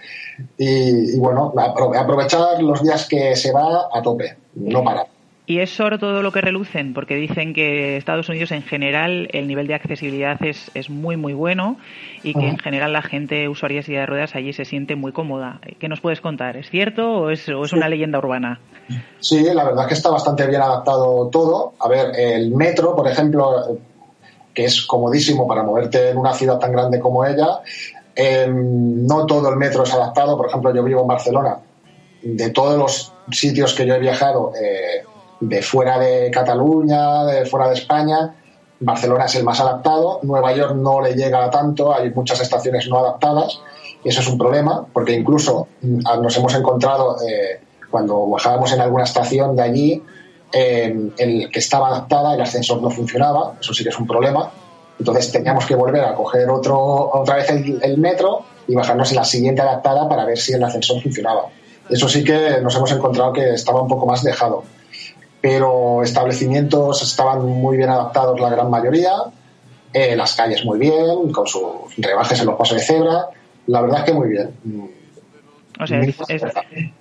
[0.58, 5.13] Y, bueno, aprovechar los días que se va a tope, no parar.
[5.46, 6.94] ¿Y es oro todo lo que relucen?
[6.94, 11.34] Porque dicen que Estados Unidos en general el nivel de accesibilidad es, es muy, muy
[11.34, 11.76] bueno
[12.22, 15.12] y que en general la gente usuaria de silla de ruedas allí se siente muy
[15.12, 15.60] cómoda.
[15.78, 16.56] ¿Qué nos puedes contar?
[16.56, 18.58] ¿Es cierto o es, o es una leyenda urbana?
[19.20, 21.74] Sí, la verdad es que está bastante bien adaptado todo.
[21.78, 23.78] A ver, el metro, por ejemplo,
[24.54, 27.60] que es comodísimo para moverte en una ciudad tan grande como ella,
[28.14, 30.38] em, no todo el metro es adaptado.
[30.38, 31.58] Por ejemplo, yo vivo en Barcelona.
[32.22, 35.04] De todos los sitios que yo he viajado, eh,
[35.48, 38.34] de fuera de Cataluña, de fuera de España.
[38.80, 42.98] Barcelona es el más adaptado, Nueva York no le llega tanto, hay muchas estaciones no
[42.98, 43.60] adaptadas
[44.02, 48.80] y eso es un problema porque incluso mm, nos hemos encontrado eh, cuando bajábamos en
[48.80, 50.02] alguna estación de allí
[50.52, 54.50] eh, el que estaba adaptada el ascensor no funcionaba, eso sí que es un problema.
[54.98, 59.24] Entonces teníamos que volver a coger otro, otra vez el metro y bajarnos en la
[59.24, 61.46] siguiente adaptada para ver si el ascensor funcionaba.
[61.88, 64.62] Eso sí que nos hemos encontrado que estaba un poco más dejado
[65.44, 69.12] pero establecimientos estaban muy bien adaptados la gran mayoría,
[69.92, 71.62] eh, las calles muy bien, con sus
[71.98, 73.26] rebajes en los pasos de cebra,
[73.66, 74.54] la verdad es que muy bien.
[75.80, 76.16] O sea, es,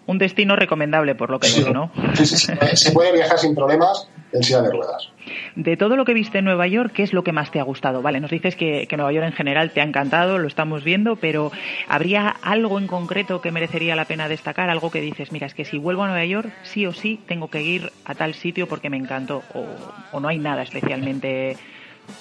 [0.07, 1.91] un destino recomendable por lo que veo, ¿no?
[2.15, 5.09] Sí, sí, se puede viajar sin problemas en silla de ruedas.
[5.55, 7.63] De todo lo que viste en Nueva York, ¿qué es lo que más te ha
[7.63, 8.01] gustado?
[8.01, 11.51] Vale, nos dices que, Nueva York en general te ha encantado, lo estamos viendo, pero
[11.88, 14.69] ¿habría algo en concreto que merecería la pena destacar?
[14.69, 17.49] Algo que dices, mira, es que si vuelvo a Nueva York, sí o sí tengo
[17.49, 19.65] que ir a tal sitio porque me encantó, o,
[20.11, 21.57] o no hay nada especialmente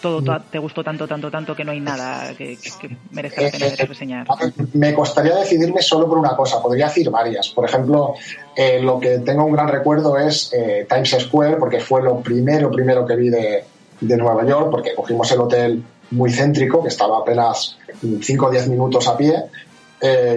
[0.00, 2.58] todo, te gustó tanto, tanto, tanto que no hay nada que,
[3.10, 4.26] merezca la pena eh, reseñar?
[4.74, 7.48] Me costaría decidirme solo por una cosa, podría decir varias.
[7.48, 8.14] Por ejemplo,
[8.56, 12.70] eh, lo que tengo un gran recuerdo es eh, Times Square, porque fue lo primero,
[12.70, 13.64] primero que vi de,
[14.00, 19.06] Nueva York, porque cogimos el hotel muy céntrico, que estaba apenas 5 o 10 minutos
[19.06, 19.44] a pie.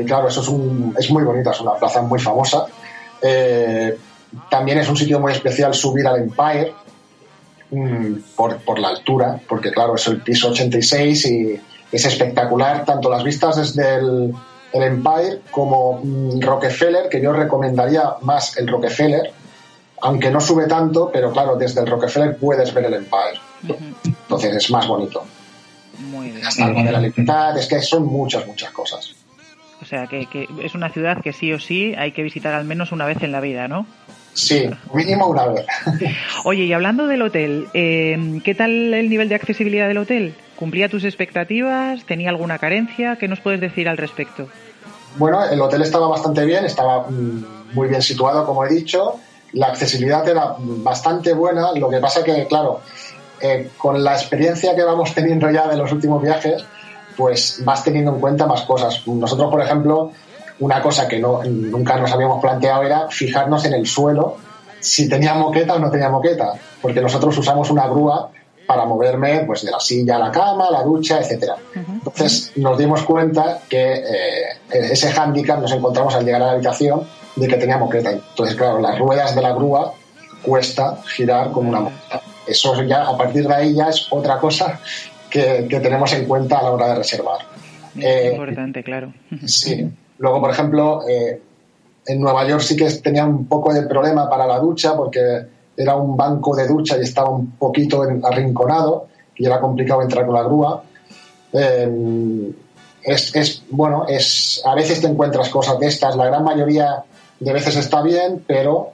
[0.06, 2.68] claro, eso es, un, es muy bonito, es una plaza muy famosa.
[4.50, 6.74] también es un sitio muy especial subir al Empire,
[7.76, 11.60] Mm, por, por, la altura, porque claro, es el piso 86 y
[11.92, 14.34] es espectacular, tanto las vistas desde el,
[14.72, 19.30] Empire como mm, Rockefeller, que yo recomendaría más el Rockefeller,
[20.02, 23.40] aunque no sube tanto, pero claro, desde el Rockefeller puedes ver el Empire.
[24.06, 25.26] Entonces es más bonito.
[26.00, 26.46] Muy bien.
[26.46, 29.16] Hasta de la libertad, es que son muchas, muchas cosas.
[29.82, 32.64] O sea, que, que es una ciudad que sí o sí hay que visitar al
[32.64, 33.86] menos una vez en la vida, ¿no?
[34.36, 35.66] Sí, mínimo una vez.
[36.44, 40.36] Oye, y hablando del hotel, eh, ¿qué tal el nivel de accesibilidad del hotel?
[40.58, 42.04] ¿Cumplía tus expectativas?
[42.06, 43.16] ¿Tenía alguna carencia?
[43.16, 44.48] ¿Qué nos puedes decir al respecto?
[45.18, 49.16] Bueno, el hotel estaba bastante bien, estaba mm, muy bien situado, como he dicho.
[49.54, 51.72] La accesibilidad era bastante buena.
[51.74, 52.82] Lo que pasa que, claro,
[53.40, 56.66] eh, con la experiencia que vamos teniendo ya de los últimos viajes,
[57.16, 59.08] pues vas teniendo en cuenta más cosas.
[59.08, 60.12] Nosotros, por ejemplo,
[60.60, 64.38] una cosa que no, nunca nos habíamos planteado era fijarnos en el suelo
[64.80, 68.30] si tenía moqueta o no tenía moqueta, porque nosotros usamos una grúa
[68.68, 71.56] para moverme pues de la silla a la cama, la ducha, etcétera.
[71.76, 77.08] Entonces nos dimos cuenta que eh, ese hándicap nos encontramos al llegar a la habitación
[77.36, 78.12] de que tenía moqueta.
[78.12, 79.94] Entonces, claro, las ruedas de la grúa
[80.44, 82.22] cuesta girar con una moqueta.
[82.48, 84.80] Eso ya, a partir de ahí ya es otra cosa
[85.30, 87.40] que, tenemos en cuenta a la hora de reservar.
[87.96, 89.14] Es eh, importante, claro.
[89.46, 89.90] Sí.
[90.18, 91.42] Luego, por ejemplo, eh,
[92.06, 95.46] en Nueva York sí que tenía un poco de problema para la ducha porque
[95.76, 100.36] era un banco de ducha y estaba un poquito arrinconado y era complicado entrar con
[100.36, 100.84] la grúa.
[101.54, 102.52] Eh,
[103.04, 107.04] es, bueno, es, a veces te encuentras cosas de estas, la gran mayoría
[107.40, 108.94] de veces está bien, pero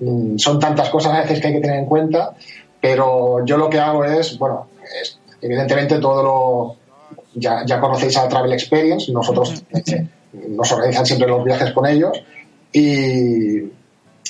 [0.00, 2.34] mm, son tantas cosas a veces que hay que tener en cuenta.
[2.80, 4.68] Pero yo lo que hago es, bueno,
[5.42, 6.76] evidentemente todo lo.
[7.34, 9.62] Ya, ya conocéis a Travel Experience, nosotros
[10.32, 12.22] nos organizan siempre los viajes con ellos
[12.72, 13.60] y,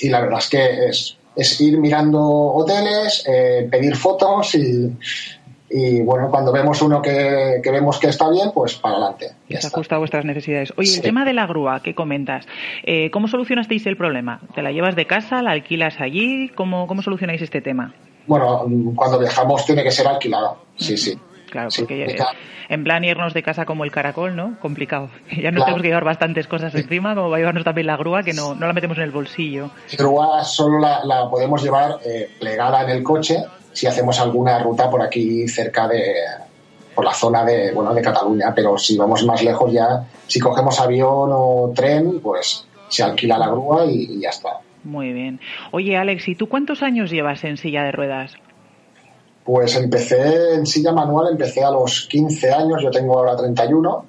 [0.09, 6.51] la verdad es que es, es ir mirando hoteles, eh, pedir fotos y, bueno, cuando
[6.51, 9.31] vemos uno que, vemos que está bien, pues para adelante.
[9.49, 10.73] Se ajusta a vuestras necesidades.
[10.75, 12.45] Oye, el tema de la grúa que comentas,
[12.83, 14.41] eh, ¿cómo solucionasteis el problema?
[14.53, 16.49] ¿Te la llevas de casa, la alquilas allí?
[16.55, 17.93] ¿Cómo, cómo solucionáis este tema?
[18.27, 21.17] Bueno, cuando viajamos tiene que ser alquilada, sí, sí.
[21.51, 22.17] Claro, porque
[22.69, 24.57] en plan irnos de casa como el caracol, ¿no?
[24.59, 25.09] Complicado.
[25.41, 28.23] Ya nos tenemos que llevar bastantes cosas encima, como va a llevarnos también la grúa,
[28.23, 29.69] que no, no la metemos en el bolsillo.
[29.91, 33.43] La grúa solo la, la podemos llevar eh, plegada en el coche
[33.73, 36.15] si hacemos alguna ruta por aquí cerca de,
[36.95, 40.79] por la zona de, bueno, de Cataluña, pero si vamos más lejos ya, si cogemos
[40.79, 44.59] avión o tren, pues se alquila la grúa y, ya está.
[44.83, 45.39] Muy bien.
[45.71, 48.35] Oye, Alex, ¿y tú cuántos años llevas en silla de ruedas?
[49.43, 54.05] Pues empecé en silla manual, empecé a los 15 años, yo tengo ahora 31.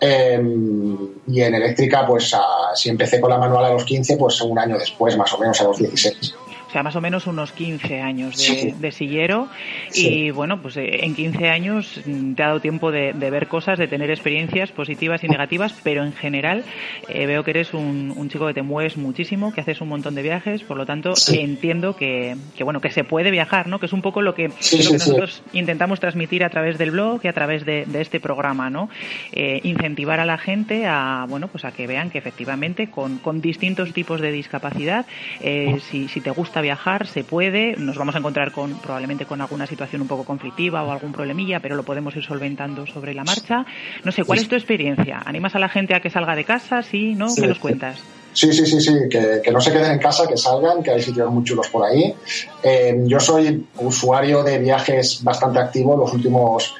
[0.00, 0.98] Em,
[1.28, 2.34] y en eléctrica, pues
[2.74, 5.60] si empecé con la manual a los 15, pues un año después, más o menos
[5.60, 6.34] a los 16
[6.72, 8.34] o sea, más o menos unos 15 años
[8.80, 9.48] de, sillero.
[9.92, 13.78] Y bueno, pues eh, en 15 años mm, te ha dado tiempo de, ver cosas,
[13.78, 16.64] de tener experiencias positivas y negativas, pero en general
[17.10, 20.22] eh, veo que eres un, chico que te mueves muchísimo, que haces un montón de
[20.22, 23.78] viajes, por lo tanto entiendo que, bueno, que se puede viajar, ¿no?
[23.78, 27.34] Que es un poco lo que, nosotros intentamos transmitir a través del blog y a
[27.34, 28.88] través de, este programa, ¿no?
[29.32, 33.42] Eh, incentivar a la gente a, bueno, pues a que vean que efectivamente con, con
[33.42, 35.04] distintos tipos de discapacidad,
[35.42, 39.66] si, si te gusta viajar, se puede, nos vamos a encontrar con probablemente con alguna
[39.66, 43.66] situación un poco conflictiva o algún problemilla, pero lo podemos ir solventando sobre la marcha.
[44.04, 45.22] No sé, ¿cuál es tu experiencia?
[45.24, 46.82] ¿Animas a la gente a que salga de casa?
[46.82, 47.14] ¿Sí?
[47.14, 47.26] ¿No?
[47.34, 47.98] ¿Qué nos cuentas?
[48.34, 51.30] Sí, sí, sí, sí, que, no se queden en casa, que salgan, que hay sitios
[51.30, 52.14] muy chulos por ahí.
[52.62, 56.74] Eh, yo soy usuario de viajes bastante activo los últimos,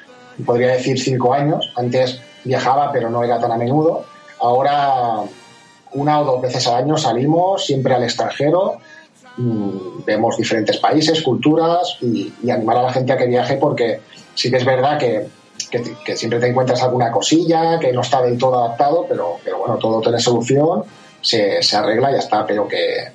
[0.46, 1.70] podría decir, cinco años.
[1.76, 4.06] Antes viajaba, pero no era tan a menudo.
[4.40, 5.20] Ahora,
[5.92, 8.78] una o dos veces al año salimos, siempre al extranjero.
[9.36, 14.00] Mm, vemos diferentes países, culturas y, animar a la gente a que viaje porque
[14.34, 15.26] sí que es verdad que,
[16.16, 20.00] siempre te encuentras alguna cosilla que no está del todo adaptado, pero, pero bueno, todo
[20.00, 20.84] tiene solución,
[21.20, 23.12] se, arregla y ya está, pero que,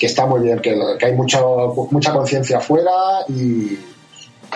[0.00, 2.92] está muy bien, que, hay mucho, mucha conciencia afuera
[3.28, 3.78] y,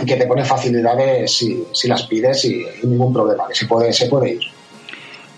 [0.07, 3.93] que te pone facilidades si, si las pides y, y, ningún problema, que se puede,
[3.93, 4.41] se puede ir.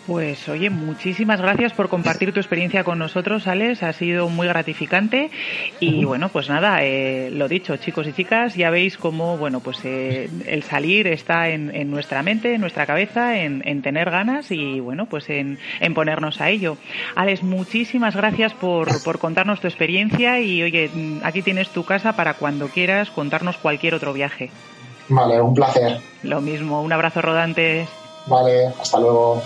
[0.06, 3.84] Pues oye, muchísimas gracias por compartir tu experiencia con nosotros, Alex.
[3.84, 5.30] Ha sido muy gratificante.
[5.78, 9.78] Y bueno, pues nada, eh, lo dicho, chicos y chicas, ya veis cómo, bueno, pues
[9.84, 15.06] eh, el salir está en, nuestra mente, en nuestra cabeza, en, tener ganas y bueno,
[15.06, 15.58] pues en,
[15.94, 16.78] ponernos a ello.
[17.14, 20.90] Alex, muchísimas gracias por, por contarnos tu experiencia y oye,
[21.22, 24.50] aquí tienes tu casa para cuando quieras contarnos cualquier otro viaje.
[25.08, 26.00] Vale, un placer.
[26.24, 27.86] Lo mismo, un abrazo rodante.
[28.26, 29.42] Vale, hasta luego.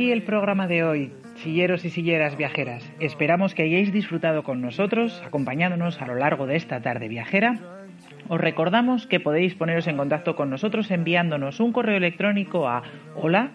[0.00, 2.90] Aquí el programa de hoy, silleros y silleras viajeras.
[3.00, 7.58] Esperamos que hayáis disfrutado con nosotros, acompañándonos a lo largo de esta tarde viajera.
[8.28, 12.82] Os recordamos que podéis poneros en contacto con nosotros enviándonos un correo electrónico a
[13.14, 13.50] hola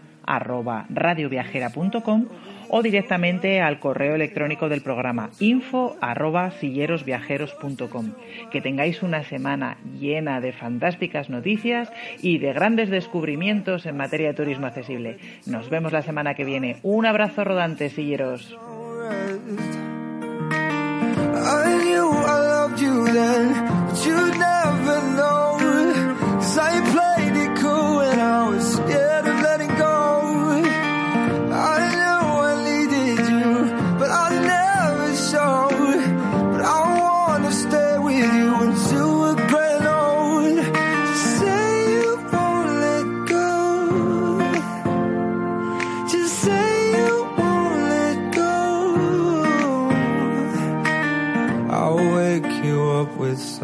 [2.69, 8.13] o directamente al correo electrónico del programa info arroba sillerosviajeros.com.
[8.51, 14.34] Que tengáis una semana llena de fantásticas noticias y de grandes descubrimientos en materia de
[14.34, 15.17] turismo accesible.
[15.45, 16.78] Nos vemos la semana que viene.
[16.84, 18.57] Un abrazo rodante, silleros.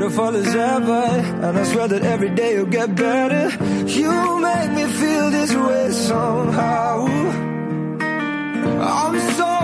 [0.00, 1.04] beautiful as ever
[1.46, 3.50] And I swear that every day you'll get better.
[3.84, 7.06] You make me feel this way somehow.
[8.80, 9.59] I'm so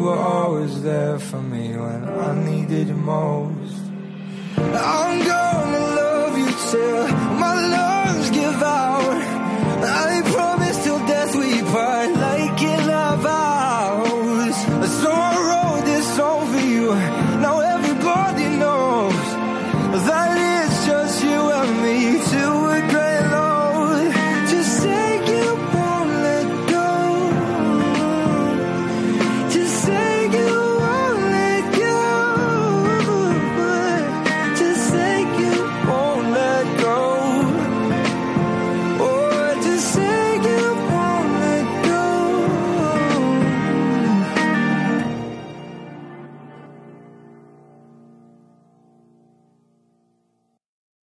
[0.00, 3.49] were always there for me when I needed you most.